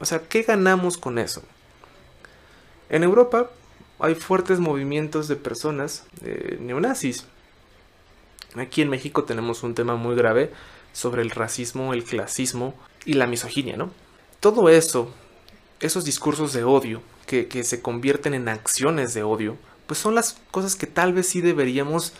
O 0.00 0.04
sea, 0.04 0.20
¿qué 0.20 0.42
ganamos 0.42 0.98
con 0.98 1.18
eso? 1.18 1.42
En 2.88 3.02
Europa 3.02 3.50
hay 3.98 4.14
fuertes 4.14 4.58
movimientos 4.60 5.28
de 5.28 5.36
personas 5.36 6.04
neonazis 6.58 7.26
Aquí 8.56 8.82
en 8.82 8.88
México 8.88 9.24
tenemos 9.24 9.62
un 9.62 9.74
tema 9.74 9.96
muy 9.96 10.14
grave 10.14 10.52
sobre 10.92 11.22
el 11.22 11.30
racismo, 11.30 11.92
el 11.92 12.04
clasismo 12.04 12.74
y 13.04 13.14
la 13.14 13.26
misoginia, 13.26 13.76
¿no? 13.76 13.90
Todo 14.38 14.68
eso, 14.68 15.12
esos 15.80 16.04
discursos 16.04 16.52
de 16.52 16.62
odio 16.62 17.02
que, 17.26 17.64
se 17.64 17.82
convierten 17.82 18.32
en 18.32 18.48
acciones 18.48 19.12
de 19.12 19.24
odio, 19.24 19.56
pues 19.86 19.98
son 19.98 20.14
las 20.14 20.38
cosas 20.52 20.76
que 20.76 20.86
tal 20.86 21.12
vez 21.12 21.28
sí 21.28 21.40
deberíamos 21.40 22.12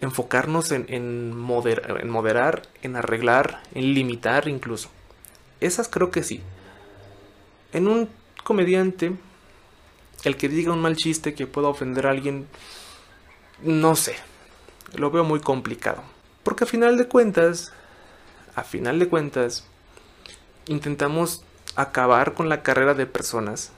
enfocarnos 0.00 0.72
en, 0.72 1.36
moderar, 1.36 2.62
en 2.82 2.96
arreglar, 2.96 3.62
en 3.74 3.94
limitar 3.94 4.48
incluso. 4.48 4.90
Esas 5.60 5.88
creo 5.88 6.10
que 6.10 6.22
sí. 6.22 6.42
En 7.72 7.88
un 7.88 8.08
comediante, 8.44 9.12
el 10.24 10.36
que 10.36 10.48
diga 10.48 10.72
un 10.72 10.82
mal 10.82 10.96
chiste 10.96 11.34
que 11.34 11.46
pueda 11.46 11.68
ofender 11.68 12.06
a 12.06 12.10
alguien, 12.10 12.46
no 13.62 13.96
sé, 13.96 14.16
lo 14.94 15.10
veo 15.10 15.24
muy 15.24 15.40
complicado. 15.40 16.02
Porque 16.42 16.64
a 16.64 16.66
final 16.66 16.96
de 16.96 17.08
cuentas, 17.08 17.72
a 18.54 18.62
final 18.62 18.98
de 18.98 19.08
cuentas, 19.08 19.64
intentamos 20.66 21.42
acabar 21.74 22.34
con 22.34 22.48
la 22.48 22.62
carrera 22.62 22.94
de 22.94 23.06
personas 23.06 23.72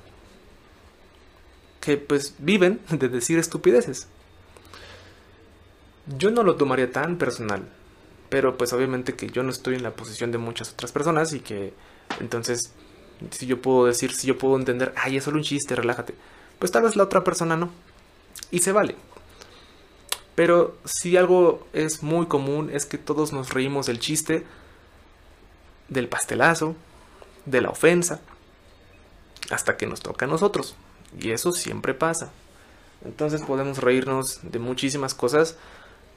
que 1.80 1.96
pues 1.96 2.34
viven 2.38 2.80
de 2.90 3.08
decir 3.08 3.38
estupideces. 3.38 4.08
Yo 6.16 6.30
no 6.30 6.42
lo 6.42 6.56
tomaría 6.56 6.90
tan 6.90 7.18
personal, 7.18 7.68
pero 8.28 8.56
pues 8.56 8.72
obviamente 8.72 9.14
que 9.14 9.28
yo 9.28 9.42
no 9.42 9.50
estoy 9.50 9.74
en 9.74 9.82
la 9.82 9.94
posición 9.94 10.32
de 10.32 10.38
muchas 10.38 10.72
otras 10.72 10.92
personas 10.92 11.32
y 11.32 11.40
que 11.40 11.74
entonces 12.20 12.72
si 13.30 13.46
yo 13.46 13.60
puedo 13.60 13.86
decir, 13.86 14.14
si 14.14 14.26
yo 14.26 14.38
puedo 14.38 14.56
entender, 14.56 14.92
ay, 14.96 15.16
es 15.16 15.24
solo 15.24 15.38
un 15.38 15.42
chiste, 15.42 15.74
relájate, 15.74 16.14
pues 16.58 16.72
tal 16.72 16.84
vez 16.84 16.96
la 16.96 17.04
otra 17.04 17.24
persona 17.24 17.56
no. 17.56 17.70
Y 18.50 18.60
se 18.60 18.72
vale. 18.72 18.94
Pero 20.34 20.78
si 20.84 21.16
algo 21.16 21.66
es 21.72 22.02
muy 22.02 22.26
común 22.26 22.70
es 22.72 22.86
que 22.86 22.96
todos 22.96 23.32
nos 23.32 23.52
reímos 23.52 23.86
del 23.86 23.98
chiste, 23.98 24.46
del 25.88 26.08
pastelazo, 26.08 26.76
de 27.44 27.60
la 27.60 27.70
ofensa, 27.70 28.20
hasta 29.50 29.76
que 29.76 29.86
nos 29.86 30.00
toca 30.00 30.26
a 30.26 30.28
nosotros. 30.28 30.76
Y 31.18 31.32
eso 31.32 31.52
siempre 31.52 31.94
pasa. 31.94 32.30
Entonces 33.04 33.42
podemos 33.42 33.78
reírnos 33.78 34.40
de 34.42 34.58
muchísimas 34.58 35.14
cosas, 35.14 35.56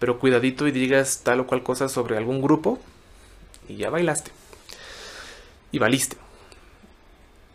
pero 0.02 0.18
cuidadito 0.18 0.68
y 0.68 0.72
digas 0.72 1.22
tal 1.24 1.42
o 1.42 1.46
cual 1.46 1.62
cosa 1.62 1.88
sobre 1.88 2.18
algún 2.18 2.42
grupo 2.42 2.80
y 3.70 3.76
ya 3.78 3.92
bailaste. 3.92 4.32
Y 5.72 5.78
valiste. 5.78 6.18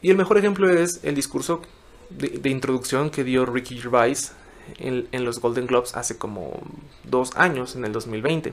Y 0.01 0.11
el 0.11 0.17
mejor 0.17 0.39
ejemplo 0.39 0.71
es 0.71 1.01
el 1.03 1.17
discurso 1.17 1.63
de, 2.09 2.49
introducción 2.49 3.11
que 3.11 3.25
dio 3.25 3.47
Ricky 3.47 3.77
Gervais 3.77 4.33
en, 4.79 5.25
los 5.25 5.41
Golden 5.41 5.67
Globes 5.67 5.97
hace 5.97 6.19
como 6.19 6.63
dos 7.03 7.35
años, 7.35 7.75
en 7.75 7.85
el 7.85 7.91
2020. 7.91 8.53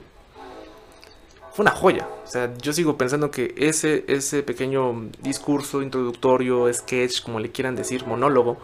Fue 1.54 1.62
una 1.62 1.72
joya. 1.72 2.10
O 2.26 2.28
sea, 2.28 2.52
yo 2.58 2.74
sigo 2.74 2.98
pensando 2.98 3.30
que 3.30 3.54
ese, 3.58 4.06
ese 4.08 4.42
pequeño 4.42 5.12
discurso 5.22 5.84
introductorio, 5.84 6.74
sketch, 6.74 7.22
como 7.22 7.40
le 7.40 7.52
quieran 7.52 7.76
decir, 7.76 8.08
monólogo, 8.08 8.58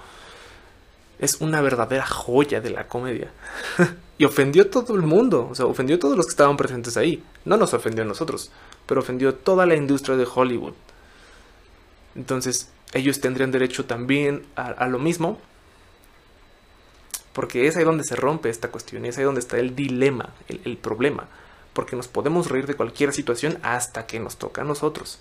es 1.19 1.41
una 1.41 1.61
verdadera 1.61 2.05
joya 2.05 2.61
de 2.61 2.71
la 2.71 2.87
comedia. 2.87 3.31
y 4.17 4.25
ofendió 4.25 4.63
a 4.63 4.69
todo 4.69 4.95
el 4.95 5.01
mundo, 5.01 5.47
o 5.51 5.55
sea, 5.55 5.65
ofendió 5.65 5.97
a 5.97 5.99
todos 5.99 6.17
los 6.17 6.25
que 6.25 6.31
estaban 6.31 6.57
presentes 6.57 6.97
ahí. 6.97 7.23
No 7.45 7.57
nos 7.57 7.73
ofendió 7.73 8.03
a 8.03 8.07
nosotros, 8.07 8.51
pero 8.85 9.01
ofendió 9.01 9.29
a 9.29 9.33
toda 9.33 9.65
la 9.65 9.75
industria 9.75 10.15
de 10.17 10.27
Hollywood. 10.33 10.73
Entonces, 12.15 12.71
ellos 12.93 13.21
tendrían 13.21 13.51
derecho 13.51 13.85
también 13.85 14.45
a 14.55 14.87
lo 14.87 14.97
mismo, 14.97 15.39
porque 17.39 17.67
es 17.67 17.77
ahí 17.77 17.85
donde 17.85 18.03
se 18.03 18.17
rompe 18.17 18.49
esta 18.49 18.69
cuestión, 18.69 19.05
es 19.05 19.17
ahí 19.17 19.23
donde 19.23 19.39
está 19.39 19.57
el 19.57 19.73
dilema, 19.73 20.33
el, 20.47 20.75
problema. 20.75 21.27
Porque 21.71 21.95
nos 21.95 22.09
podemos 22.09 22.49
reír 22.49 22.65
de 22.65 22.73
cualquier 22.73 23.13
situación 23.13 23.59
hasta 23.61 24.07
que 24.07 24.19
nos 24.19 24.37
toca 24.37 24.61
a 24.61 24.65
nosotros. 24.65 25.19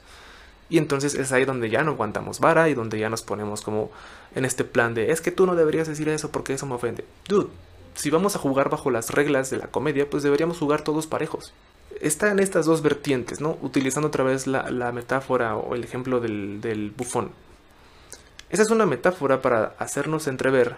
Y 0.71 0.79
entonces 0.79 1.15
es 1.15 1.33
ahí 1.33 1.45
donde 1.45 1.71
ya 1.71 1.83
no 1.83 1.93
aguantamos 1.93 2.41
vara 2.41 2.69
y 2.69 2.75
donde 2.75 2.99
ya 2.99 3.09
nos 3.09 3.23
ponemos 3.23 3.63
como 3.63 3.91
en 4.35 4.45
este 4.45 4.65
plan 4.65 4.95
de 4.95 5.11
es 5.11 5.21
que 5.21 5.31
tú 5.31 5.47
no 5.47 5.55
deberías 5.55 5.89
decir 5.89 6.09
eso 6.09 6.31
porque 6.31 6.53
eso 6.53 6.67
me 6.67 6.75
ofende. 6.75 7.05
Dude, 7.27 7.49
si 7.95 8.11
vamos 8.11 8.37
a 8.37 8.39
jugar 8.39 8.69
bajo 8.69 8.91
las 8.91 9.11
reglas 9.11 9.51
de 9.51 9.57
la 9.57 9.69
comedia, 9.69 10.09
pues 10.09 10.23
deberíamos 10.23 10.59
jugar 10.59 10.83
todos 10.83 11.07
parejos. 11.07 11.53
Están 12.01 12.39
estas 12.39 12.67
dos 12.67 12.83
vertientes, 12.83 13.41
¿no? 13.41 13.59
Utilizando 13.63 14.09
otra 14.09 14.25
vez 14.25 14.47
la, 14.47 14.93
metáfora 14.93 15.57
o 15.57 15.75
el 15.75 15.83
ejemplo 15.83 16.21
del, 16.21 16.61
del 16.61 16.91
bufón. 16.91 17.33
Esa 18.51 18.63
es 18.63 18.71
una 18.71 18.87
metáfora 18.87 19.43
para 19.43 19.75
hacernos 19.79 20.27
entrever 20.27 20.77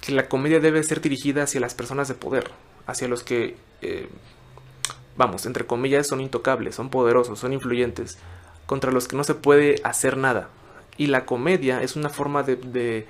que 0.00 0.12
la 0.12 0.28
comedia 0.28 0.60
debe 0.60 0.82
ser 0.82 1.00
dirigida 1.00 1.44
hacia 1.44 1.60
las 1.60 1.74
personas 1.74 2.08
de 2.08 2.14
poder, 2.14 2.50
hacia 2.86 3.08
los 3.08 3.22
que, 3.22 3.56
eh, 3.82 4.08
vamos, 5.16 5.46
entre 5.46 5.66
comillas, 5.66 6.06
son 6.06 6.20
intocables, 6.20 6.74
son 6.74 6.90
poderosos, 6.90 7.38
son 7.38 7.52
influyentes, 7.52 8.18
contra 8.68 8.92
los 8.92 9.08
que 9.08 9.16
no 9.16 9.24
se 9.24 9.34
puede 9.34 9.80
hacer 9.82 10.18
nada. 10.18 10.50
Y 10.98 11.06
la 11.06 11.24
comedia 11.24 11.82
es 11.82 11.96
una 11.96 12.10
forma 12.10 12.42
de, 12.42 13.06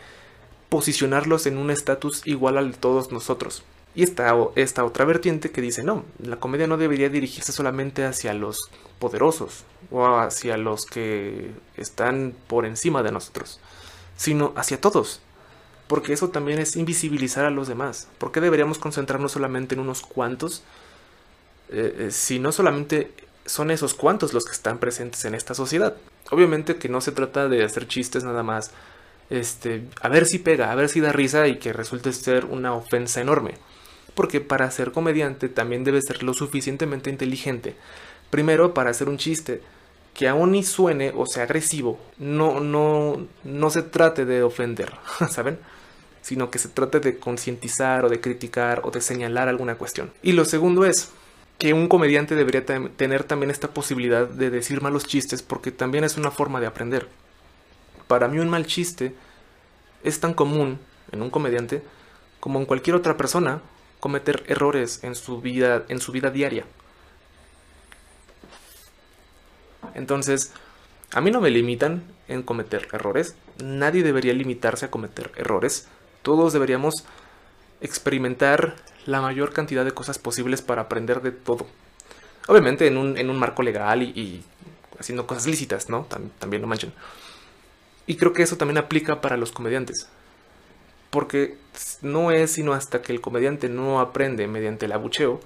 posicionarlos 0.69 1.47
en 1.47 1.59
un 1.59 1.71
estatus 1.71 2.23
igual 2.27 2.59
al 2.59 2.71
de 2.71 2.79
todos 2.79 3.11
nosotros. 3.11 3.65
Y 3.97 4.05
está 4.05 4.33
esta 4.55 4.85
otra 4.85 5.05
vertiente 5.05 5.51
que 5.51 5.61
dice, 5.61 5.83
no, 5.83 6.05
la 6.23 6.37
comedia 6.37 6.69
no 6.69 6.77
debería 6.77 7.09
dirigirse 7.09 7.51
solamente 7.51 8.05
hacia 8.05 8.35
los 8.35 8.71
poderosos 9.01 9.65
o 9.91 10.07
hacia 10.07 10.57
los 10.57 10.87
que 10.87 11.51
están 11.77 12.35
por 12.47 12.65
encima 12.65 13.03
de 13.03 13.11
nosotros, 13.11 13.59
sino 14.17 14.53
hacia 14.55 14.81
todos 14.81 15.23
porque 15.89 16.13
eso 16.13 16.29
también 16.29 16.59
es 16.59 16.77
invisibilizar 16.77 17.47
a 17.47 17.51
los 17.51 17.67
demás. 17.67 18.09
¿Por 18.19 18.31
qué 18.31 18.41
deberíamos 18.41 18.79
concentrarnos 18.79 19.33
solamente 19.33 19.75
en 19.75 19.81
unos 19.81 20.03
cuantos? 20.03 20.63
Eh, 21.71 21.95
eh, 21.99 22.11
si 22.11 22.39
no 22.39 22.53
solamente 22.53 23.11
son 23.49 23.71
esos 23.71 23.95
cuantos 23.95 24.35
los 24.35 24.45
que 24.45 24.53
están 24.53 24.79
presentes 24.79 25.25
en 25.25 25.35
esta 25.35 25.55
sociedad. 25.55 25.97
Obviamente 26.31 26.77
que 26.77 26.89
no 26.89 27.01
se 27.01 27.13
trata 27.13 27.49
de 27.49 27.65
hacer 27.65 27.89
chistes 27.89 28.25
nada 28.25 28.43
más, 28.43 28.71
este, 29.31 29.85
a 30.01 30.09
ver 30.09 30.27
si 30.27 30.39
pega, 30.39 30.71
a 30.71 30.75
ver 30.75 30.89
si 30.89 31.01
da 31.01 31.13
risa 31.13 31.49
y 31.49 31.59
que 31.59 31.73
resulte 31.73 32.13
ser 32.13 32.45
una 32.45 32.75
ofensa 32.75 33.21
enorme. 33.21 33.55
Porque 34.15 34.41
para 34.41 34.71
ser 34.71 34.93
comediante 34.93 35.49
también 35.49 35.85
debe 35.85 36.03
ser 36.03 36.23
lo 36.23 36.35
suficientemente 36.35 37.11
inteligente. 37.11 37.77
Primero, 38.31 38.75
para 38.75 38.91
hacer 38.91 39.09
un 39.09 39.19
chiste 39.19 39.63
que 40.15 40.29
aún 40.29 40.53
ni 40.53 40.63
suene 40.63 41.13
o 41.17 41.27
sea 41.27 41.45
agresivo, 41.45 41.99
no, 42.19 42.61
no, 42.61 43.27
no 43.45 43.71
se 43.71 43.83
trate 43.83 44.25
de 44.25 44.43
ofender, 44.43 44.93
¿saben? 45.31 45.59
sino 46.29 46.51
que 46.51 46.59
se 46.59 46.69
trate 46.69 47.01
de 47.01 47.19
concientizar 47.19 48.05
o 48.05 48.11
de 48.11 48.21
criticar 48.21 48.83
o 48.85 48.91
de 48.91 49.01
señalar 49.01 49.49
alguna 49.49 49.77
cuestión. 49.77 50.13
Y 50.23 50.33
lo 50.33 50.45
segundo 50.45 50.85
es 50.85 51.11
que 51.59 51.75
un 51.75 51.89
comediante 51.89 52.37
debería 52.37 52.65
tener 52.65 53.25
también 53.25 53.51
esta 53.51 53.69
posibilidad 53.69 54.29
de 54.29 54.51
decir 54.51 54.81
malos 54.81 55.05
chistes 55.05 55.43
porque 55.43 55.73
también 55.73 56.05
es 56.05 56.17
una 56.17 56.31
forma 56.31 56.61
de 56.61 56.67
aprender. 56.67 57.09
Para 58.07 58.29
mí 58.29 58.39
un 58.39 58.49
mal 58.49 58.65
chiste 58.67 59.15
es 60.05 60.21
tan 60.21 60.35
común 60.35 60.79
en 61.11 61.23
un 61.23 61.31
comediante 61.31 61.83
como 62.41 62.61
en 62.61 62.67
cualquier 62.67 62.95
otra 62.95 63.17
persona 63.17 63.61
cometer 63.99 64.45
errores 64.47 65.03
en 65.03 65.17
su 65.17 65.41
vida, 65.41 65.85
en 65.89 66.01
su 66.01 66.13
vida 66.13 66.31
diaria. 66.31 66.65
Entonces, 69.95 70.53
a 71.13 71.21
mí 71.21 71.33
no 71.33 71.41
me 71.41 71.51
limitan 71.51 72.05
en 72.29 72.43
cometer 72.45 72.87
errores. 72.93 73.35
Nadie 73.63 74.05
debería 74.05 74.33
limitarse 74.33 74.87
a 74.87 74.91
cometer 74.91 75.33
errores. 75.37 75.89
Todos 76.23 76.53
deberíamos 76.53 77.05
experimentar 77.81 78.77
la 79.07 79.21
mayor 79.21 79.53
cantidad 79.53 79.85
de 79.85 79.93
cosas 79.93 80.19
posibles 80.19 80.63
para 80.63 80.83
aprender 80.83 81.23
de 81.23 81.33
todo. 81.33 81.67
Obviamente 82.47 82.87
en 82.87 82.97
un, 82.97 83.39
marco 83.39 83.63
legal 83.63 84.03
y, 84.03 84.43
haciendo 84.99 85.27
cosas 85.27 85.47
lícitas, 85.47 85.89
¿no? 85.89 86.07
también 86.39 86.63
lo 86.63 86.69
manchen. 86.69 86.93
Y 88.09 88.17
creo 88.17 88.33
que 88.33 88.43
eso 88.43 88.57
también 88.57 88.79
aplica 88.79 89.21
para 89.21 89.37
los 89.37 89.53
comediantes. 89.53 90.09
Porque 91.11 91.57
no 92.01 92.31
es 92.31 92.53
sino 92.53 92.73
hasta 92.73 93.03
que 93.03 93.13
el 93.13 93.21
comediante 93.21 93.69
no 93.69 94.01
aprende 94.01 94.47
mediante 94.49 94.87
el 94.87 94.93
abucheo 94.93 95.41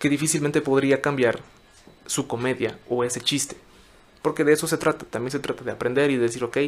que 0.00 0.08
difícilmente 0.08 0.60
podría 0.60 1.00
cambiar 1.00 1.40
su 2.06 2.26
comedia 2.26 2.78
o 2.88 3.04
ese 3.04 3.20
chiste. 3.20 3.56
Porque 4.22 4.42
de 4.42 4.54
eso 4.54 4.66
se 4.66 4.76
trata. 4.76 5.06
También 5.06 5.30
se 5.30 5.38
trata 5.38 5.62
de 5.62 5.70
aprender 5.70 6.10
y 6.10 6.16
decir, 6.16 6.42
ok, 6.42 6.58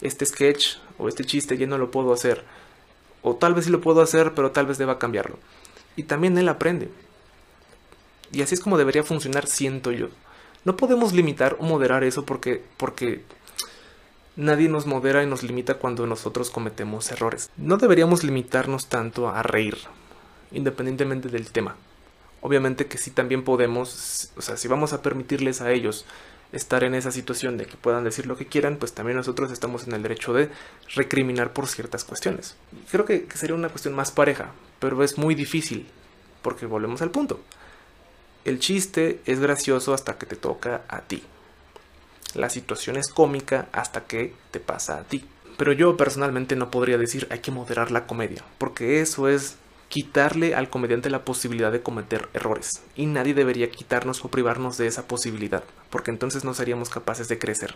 este 0.00 0.24
sketch 0.24 0.76
o 0.96 1.08
este 1.08 1.24
chiste 1.24 1.58
ya 1.58 1.66
no 1.66 1.76
lo 1.76 1.90
puedo 1.90 2.12
hacer. 2.12 2.44
O 3.22 3.36
tal 3.36 3.54
vez 3.54 3.66
sí 3.66 3.70
lo 3.70 3.80
puedo 3.80 4.00
hacer, 4.00 4.34
pero 4.34 4.50
tal 4.50 4.66
vez 4.66 4.78
deba 4.78 4.98
cambiarlo. 4.98 5.38
Y 5.96 6.04
también 6.04 6.36
él 6.38 6.48
aprende. 6.48 6.90
Y 8.32 8.42
así 8.42 8.54
es 8.54 8.60
como 8.60 8.78
debería 8.78 9.02
funcionar, 9.02 9.46
siento 9.46 9.90
yo. 9.92 10.08
No 10.64 10.76
podemos 10.76 11.12
limitar 11.12 11.56
o 11.58 11.64
moderar 11.64 12.04
eso 12.04 12.24
porque, 12.24 12.62
porque 12.76 13.22
nadie 14.36 14.68
nos 14.68 14.86
modera 14.86 15.22
y 15.22 15.26
nos 15.26 15.42
limita 15.42 15.74
cuando 15.74 16.06
nosotros 16.06 16.50
cometemos 16.50 17.10
errores. 17.10 17.50
No 17.56 17.76
deberíamos 17.76 18.22
limitarnos 18.22 18.86
tanto 18.86 19.28
a 19.28 19.42
reír, 19.42 19.76
independientemente 20.52 21.28
del 21.28 21.50
tema. 21.50 21.76
Obviamente 22.40 22.86
que 22.86 22.98
sí 22.98 23.10
también 23.10 23.42
podemos, 23.42 24.30
o 24.36 24.42
sea, 24.42 24.56
si 24.56 24.68
vamos 24.68 24.92
a 24.92 25.02
permitirles 25.02 25.60
a 25.60 25.72
ellos 25.72 26.04
estar 26.52 26.84
en 26.84 26.94
esa 26.94 27.10
situación 27.10 27.58
de 27.58 27.66
que 27.66 27.76
puedan 27.76 28.04
decir 28.04 28.26
lo 28.26 28.36
que 28.36 28.46
quieran, 28.46 28.76
pues 28.76 28.92
también 28.92 29.16
nosotros 29.16 29.50
estamos 29.50 29.86
en 29.86 29.92
el 29.92 30.02
derecho 30.02 30.32
de 30.32 30.50
recriminar 30.94 31.52
por 31.52 31.66
ciertas 31.66 32.04
cuestiones. 32.04 32.56
Creo 32.90 33.04
que, 33.04 33.26
sería 33.34 33.56
una 33.56 33.68
cuestión 33.68 33.94
más 33.94 34.10
pareja, 34.10 34.52
pero 34.78 35.02
es 35.04 35.18
muy 35.18 35.34
difícil, 35.34 35.86
porque 36.42 36.66
volvemos 36.66 37.02
al 37.02 37.10
punto. 37.10 37.40
El 38.44 38.60
chiste 38.60 39.20
es 39.26 39.40
gracioso 39.40 39.92
hasta 39.92 40.16
que 40.16 40.26
te 40.26 40.36
toca 40.36 40.82
a 40.88 41.02
ti. 41.02 41.22
La 42.34 42.48
situación 42.48 42.96
es 42.96 43.08
cómica 43.08 43.68
hasta 43.72 44.04
que 44.04 44.34
te 44.50 44.60
pasa 44.60 44.98
a 44.98 45.04
ti. 45.04 45.24
Pero 45.58 45.72
yo 45.72 45.96
personalmente 45.96 46.56
no 46.56 46.70
podría 46.70 46.98
decir 46.98 47.26
hay 47.30 47.40
que 47.40 47.50
moderar 47.50 47.90
la 47.90 48.06
comedia, 48.06 48.44
porque 48.58 49.00
eso 49.00 49.28
es 49.28 49.56
quitarle 49.88 50.54
al 50.54 50.68
comediante 50.70 51.10
la 51.10 51.24
posibilidad 51.24 51.72
de 51.72 51.82
cometer 51.82 52.28
errores. 52.34 52.82
Y 52.94 53.06
nadie 53.06 53.34
debería 53.34 53.70
quitarnos 53.70 54.24
o 54.24 54.28
privarnos 54.28 54.76
de 54.78 54.86
esa 54.86 55.06
posibilidad, 55.06 55.64
porque 55.90 56.10
entonces 56.10 56.44
no 56.44 56.54
seríamos 56.54 56.90
capaces 56.90 57.28
de 57.28 57.38
crecer. 57.38 57.74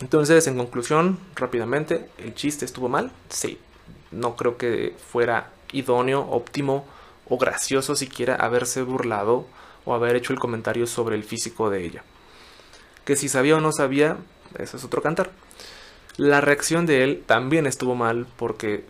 Entonces, 0.00 0.46
en 0.46 0.56
conclusión, 0.56 1.18
rápidamente, 1.36 2.08
¿el 2.18 2.34
chiste 2.34 2.64
estuvo 2.64 2.88
mal? 2.88 3.12
Sí. 3.28 3.58
No 4.10 4.36
creo 4.36 4.56
que 4.56 4.94
fuera 5.10 5.50
idóneo, 5.72 6.26
óptimo 6.28 6.86
o 7.28 7.38
gracioso 7.38 7.94
siquiera 7.94 8.34
haberse 8.34 8.82
burlado 8.82 9.46
o 9.84 9.94
haber 9.94 10.16
hecho 10.16 10.32
el 10.32 10.38
comentario 10.38 10.86
sobre 10.86 11.16
el 11.16 11.24
físico 11.24 11.70
de 11.70 11.84
ella. 11.84 12.04
Que 13.04 13.16
si 13.16 13.28
sabía 13.28 13.56
o 13.56 13.60
no 13.60 13.72
sabía, 13.72 14.16
eso 14.58 14.76
es 14.76 14.84
otro 14.84 15.02
cantar. 15.02 15.30
La 16.16 16.40
reacción 16.40 16.84
de 16.84 17.04
él 17.04 17.22
también 17.24 17.66
estuvo 17.66 17.94
mal 17.94 18.26
porque 18.36 18.84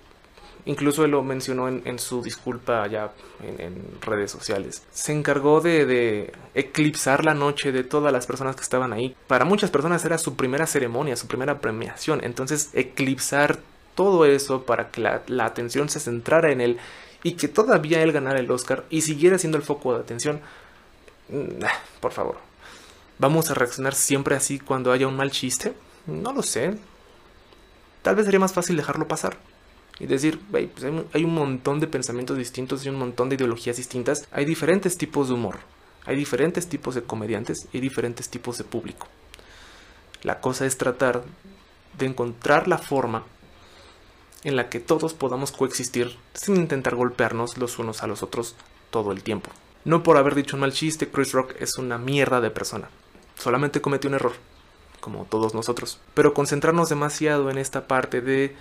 incluso 0.64 1.06
lo 1.06 1.22
mencionó 1.22 1.68
en, 1.68 1.98
su 1.98 2.22
disculpa 2.22 2.82
allá 2.82 3.10
en, 3.42 3.82
redes 4.00 4.30
sociales. 4.30 4.82
Se 4.92 5.12
encargó 5.12 5.60
de, 5.60 6.32
eclipsar 6.54 7.24
la 7.24 7.34
noche 7.34 7.72
de 7.72 7.84
todas 7.84 8.12
las 8.12 8.26
personas 8.26 8.56
que 8.56 8.62
estaban 8.62 8.92
ahí. 8.92 9.16
Para 9.26 9.44
muchas 9.44 9.70
personas 9.70 10.04
era 10.04 10.18
su 10.18 10.36
primera 10.36 10.66
ceremonia, 10.66 11.16
su 11.16 11.26
primera 11.26 11.58
premiación. 11.60 12.20
Entonces 12.22 12.70
eclipsar 12.74 13.58
todo 13.94 14.24
eso 14.24 14.64
para 14.64 14.90
que 14.90 15.00
la, 15.00 15.44
atención 15.44 15.88
se 15.88 16.00
centrara 16.00 16.52
en 16.52 16.60
él 16.60 16.78
y 17.22 17.32
que 17.32 17.48
todavía 17.48 18.02
él 18.02 18.12
ganara 18.12 18.40
el 18.40 18.50
Oscar 18.50 18.84
y 18.90 19.02
siguiera 19.02 19.38
siendo 19.38 19.58
el 19.58 19.64
foco 19.64 19.94
de 19.94 20.00
atención. 20.00 20.40
Por 22.00 22.12
favor, 22.12 22.36
¿vamos 23.18 23.50
a 23.50 23.54
reaccionar 23.54 23.94
siempre 23.94 24.36
así 24.36 24.58
cuando 24.58 24.92
haya 24.92 25.08
un 25.08 25.16
mal 25.16 25.30
chiste? 25.30 25.74
No 26.06 26.32
lo 26.32 26.42
sé. 26.42 26.76
Tal 28.02 28.16
vez 28.16 28.24
sería 28.24 28.40
más 28.40 28.52
fácil 28.52 28.76
dejarlo 28.76 29.06
pasar 29.06 29.36
y 29.98 30.06
decir, 30.06 30.40
pues 30.50 30.84
hay 31.12 31.24
un 31.24 31.34
montón 31.34 31.80
de 31.80 31.86
pensamientos 31.86 32.36
distintos 32.36 32.84
y 32.84 32.88
un 32.88 32.96
montón 32.96 33.28
de 33.28 33.36
ideologías 33.36 33.76
distintas. 33.76 34.26
Hay 34.32 34.44
diferentes 34.44 34.96
tipos 34.96 35.28
de 35.28 35.34
humor, 35.34 35.58
hay 36.06 36.16
diferentes 36.16 36.68
tipos 36.68 36.94
de 36.94 37.02
comediantes 37.02 37.68
y 37.72 37.80
diferentes 37.80 38.28
tipos 38.28 38.58
de 38.58 38.64
público. 38.64 39.06
La 40.22 40.40
cosa 40.40 40.66
es 40.66 40.78
tratar 40.78 41.22
de 41.98 42.06
encontrar 42.06 42.68
la 42.68 42.78
forma 42.78 43.24
en 44.44 44.56
la 44.56 44.68
que 44.68 44.80
todos 44.80 45.14
podamos 45.14 45.52
coexistir 45.52 46.16
sin 46.34 46.56
intentar 46.56 46.94
golpearnos 46.94 47.58
los 47.58 47.78
unos 47.78 48.02
a 48.02 48.06
los 48.06 48.22
otros 48.22 48.56
todo 48.90 49.12
el 49.12 49.22
tiempo. 49.22 49.50
No 49.84 50.02
por 50.02 50.16
haber 50.16 50.34
dicho 50.34 50.56
un 50.56 50.60
mal 50.60 50.72
chiste, 50.72 51.08
Chris 51.08 51.32
Rock 51.32 51.54
es 51.58 51.76
una 51.76 51.98
mierda 51.98 52.40
de 52.40 52.50
persona. 52.50 52.88
Solamente 53.36 53.80
cometió 53.80 54.08
un 54.08 54.14
error, 54.14 54.32
como 55.00 55.24
todos 55.24 55.54
nosotros. 55.54 55.98
Pero 56.14 56.34
concentrarnos 56.34 56.88
demasiado 56.88 57.50
en 57.50 57.58
esta 57.58 57.88
parte 57.88 58.20
de 58.20 58.54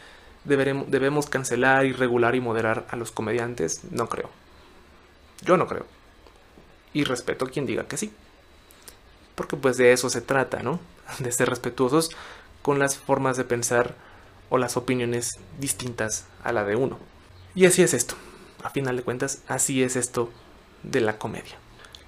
debemos 0.44 1.28
cancelar 1.28 1.86
y 1.86 1.94
regular 1.94 2.36
y 2.36 2.42
moderar 2.42 2.88
a 2.90 2.96
los 2.96 3.12
comediantes, 3.12 3.82
no 3.92 4.10
creo. 4.10 4.30
Yo 5.42 5.58
no 5.58 5.68
creo. 5.68 5.86
Y 6.94 7.04
respeto 7.04 7.46
a 7.46 7.50
quien 7.50 7.66
diga 7.66 7.88
que 7.88 7.98
sí. 7.98 8.12
Porque 9.36 9.56
pues 9.56 9.78
de 9.78 9.92
eso 9.94 10.10
se 10.10 10.22
trata, 10.22 10.62
¿no? 10.62 10.80
De 11.20 11.32
ser 11.32 11.50
respetuosos 11.50 12.12
con 12.62 12.80
las 12.80 12.98
formas 12.98 13.38
de 13.38 13.44
pensar 13.44 13.96
o 14.50 14.58
las 14.58 14.78
opiniones 14.78 15.40
distintas 15.60 16.26
a 16.44 16.52
la 16.52 16.64
de 16.64 16.76
uno. 16.76 17.00
Y 17.56 17.66
así 17.66 17.82
es 17.82 17.94
esto. 17.94 18.16
A 18.64 18.70
final 18.70 18.96
de 18.96 19.04
cuentas, 19.04 19.42
así 19.48 19.82
es 19.82 19.96
esto 19.96 20.30
de 20.84 21.02
la 21.02 21.18
comedia. 21.18 21.56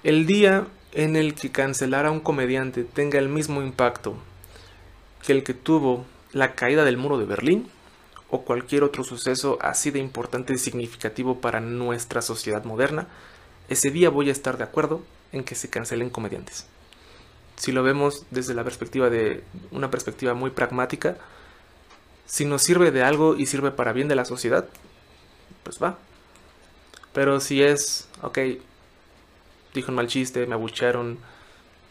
El 0.04 0.26
día 0.26 0.66
en 0.92 1.16
el 1.16 1.34
que 1.34 1.50
cancelar 1.50 2.06
a 2.06 2.10
un 2.10 2.20
comediante 2.20 2.84
tenga 2.84 3.18
el 3.18 3.28
mismo 3.28 3.62
impacto 3.62 4.14
que 5.26 5.32
el 5.32 5.42
que 5.42 5.54
tuvo 5.54 6.04
la 6.32 6.54
caída 6.54 6.84
del 6.84 6.98
muro 6.98 7.18
de 7.18 7.24
Berlín 7.24 7.68
o 8.34 8.42
cualquier 8.42 8.82
otro 8.82 9.04
suceso 9.04 9.58
así 9.60 9.92
de 9.92 10.00
importante 10.00 10.52
y 10.52 10.58
significativo 10.58 11.40
para 11.40 11.60
nuestra 11.60 12.20
sociedad 12.20 12.64
moderna, 12.64 13.06
ese 13.68 13.92
día 13.92 14.10
voy 14.10 14.28
a 14.28 14.32
estar 14.32 14.58
de 14.58 14.64
acuerdo 14.64 15.02
en 15.30 15.44
que 15.44 15.54
se 15.54 15.70
cancelen 15.70 16.10
comediantes. 16.10 16.66
Si 17.54 17.70
lo 17.70 17.84
vemos 17.84 18.26
desde 18.32 18.54
la 18.54 18.64
perspectiva 18.64 19.08
de 19.08 19.44
una 19.70 19.88
perspectiva 19.88 20.34
muy 20.34 20.50
pragmática, 20.50 21.16
si 22.26 22.44
nos 22.44 22.62
sirve 22.62 22.90
de 22.90 23.04
algo 23.04 23.36
y 23.36 23.46
sirve 23.46 23.70
para 23.70 23.92
bien 23.92 24.08
de 24.08 24.16
la 24.16 24.24
sociedad, 24.24 24.66
pues 25.62 25.80
va, 25.80 25.96
pero 27.12 27.38
si 27.38 27.62
es, 27.62 28.08
ok, 28.20 28.38
dijo 29.74 29.92
un 29.92 29.94
mal 29.94 30.08
chiste, 30.08 30.44
me 30.48 30.54
abuchearon, 30.54 31.18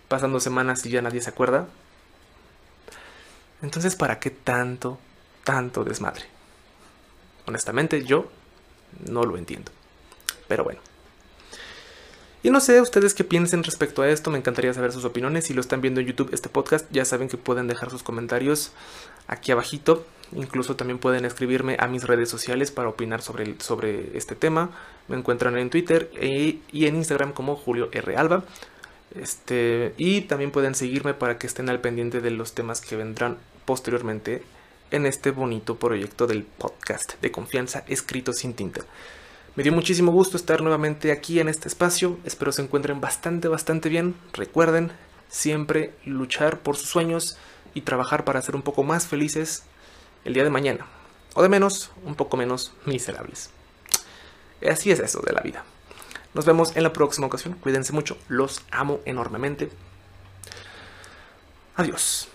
pasando 0.09 0.41
semanas 0.41 0.85
y 0.85 0.89
ya 0.89 1.01
nadie 1.01 1.21
se 1.21 1.29
acuerda. 1.29 1.69
Entonces, 3.61 3.95
¿para 3.95 4.19
qué 4.19 4.29
tanto, 4.29 4.99
tanto 5.45 5.85
desmadre? 5.85 6.32
Honestamente, 7.45 8.03
yo 8.03 8.27
no 9.09 9.23
lo 9.23 9.37
entiendo. 9.37 9.71
Pero 10.47 10.63
bueno. 10.63 10.79
Y 12.45 12.49
no 12.49 12.59
sé 12.59 12.81
ustedes 12.81 13.13
qué 13.13 13.23
piensen 13.23 13.63
respecto 13.63 14.01
a 14.01 14.09
esto, 14.09 14.29
me 14.29 14.37
encantaría 14.37 14.73
saber 14.73 14.91
sus 14.91 15.05
opiniones. 15.05 15.45
Si 15.45 15.53
lo 15.53 15.61
están 15.61 15.79
viendo 15.79 16.01
en 16.01 16.07
YouTube 16.07 16.33
este 16.33 16.49
podcast, 16.49 16.85
ya 16.91 17.05
saben 17.05 17.29
que 17.29 17.37
pueden 17.37 17.67
dejar 17.67 17.89
sus 17.89 18.03
comentarios 18.03 18.73
aquí 19.27 19.53
abajito. 19.53 20.05
Incluso 20.35 20.75
también 20.75 20.99
pueden 20.99 21.23
escribirme 21.23 21.77
a 21.79 21.87
mis 21.87 22.03
redes 22.03 22.29
sociales 22.29 22.71
para 22.71 22.89
opinar 22.89 23.21
sobre, 23.21 23.57
sobre 23.61 24.17
este 24.17 24.35
tema. 24.35 24.71
Me 25.07 25.15
encuentran 25.15 25.57
en 25.57 25.69
Twitter 25.69 26.11
e, 26.15 26.59
y 26.69 26.85
en 26.85 26.97
Instagram 26.97 27.31
como 27.31 27.55
Julio 27.55 27.87
R. 27.93 28.17
Alba. 28.17 28.43
Este, 29.15 29.93
y 29.97 30.21
también 30.21 30.51
pueden 30.51 30.75
seguirme 30.75 31.13
para 31.13 31.37
que 31.37 31.47
estén 31.47 31.69
al 31.69 31.79
pendiente 31.79 32.19
de 32.19 32.31
los 32.31 32.53
temas 32.53 32.81
que 32.81 32.97
vendrán 32.97 33.37
posteriormente 33.63 34.43
en 34.93 35.07
este 35.07 35.31
bonito 35.31 35.77
proyecto 35.79 36.27
del 36.27 36.43
podcast 36.43 37.19
de 37.19 37.31
confianza 37.31 37.83
escrito 37.87 38.31
sin 38.31 38.53
tinta. 38.53 38.81
Me 39.55 39.63
dio 39.63 39.73
muchísimo 39.73 40.11
gusto 40.11 40.37
estar 40.37 40.61
nuevamente 40.61 41.11
aquí 41.11 41.39
en 41.39 41.49
este 41.49 41.67
espacio. 41.67 42.19
Espero 42.23 42.51
se 42.51 42.61
encuentren 42.61 43.01
bastante, 43.01 43.47
bastante 43.47 43.89
bien. 43.89 44.15
Recuerden 44.33 44.91
siempre 45.29 45.95
luchar 46.05 46.59
por 46.59 46.77
sus 46.77 46.89
sueños 46.89 47.37
y 47.73 47.81
trabajar 47.81 48.23
para 48.23 48.41
ser 48.43 48.55
un 48.55 48.61
poco 48.61 48.83
más 48.83 49.07
felices 49.07 49.63
el 50.25 50.35
día 50.35 50.43
de 50.43 50.51
mañana. 50.51 50.85
O 51.33 51.41
de 51.41 51.49
menos, 51.49 51.91
un 52.03 52.13
poco 52.13 52.37
menos 52.37 52.73
miserables. 52.85 53.49
Así 54.67 54.91
es 54.91 54.99
eso 54.99 55.21
de 55.21 55.33
la 55.33 55.41
vida. 55.41 55.65
Nos 56.35 56.45
vemos 56.45 56.75
en 56.75 56.83
la 56.83 56.93
próxima 56.93 57.25
ocasión. 57.25 57.55
Cuídense 57.55 57.93
mucho. 57.93 58.17
Los 58.27 58.61
amo 58.69 58.99
enormemente. 59.05 59.71
Adiós. 61.75 62.27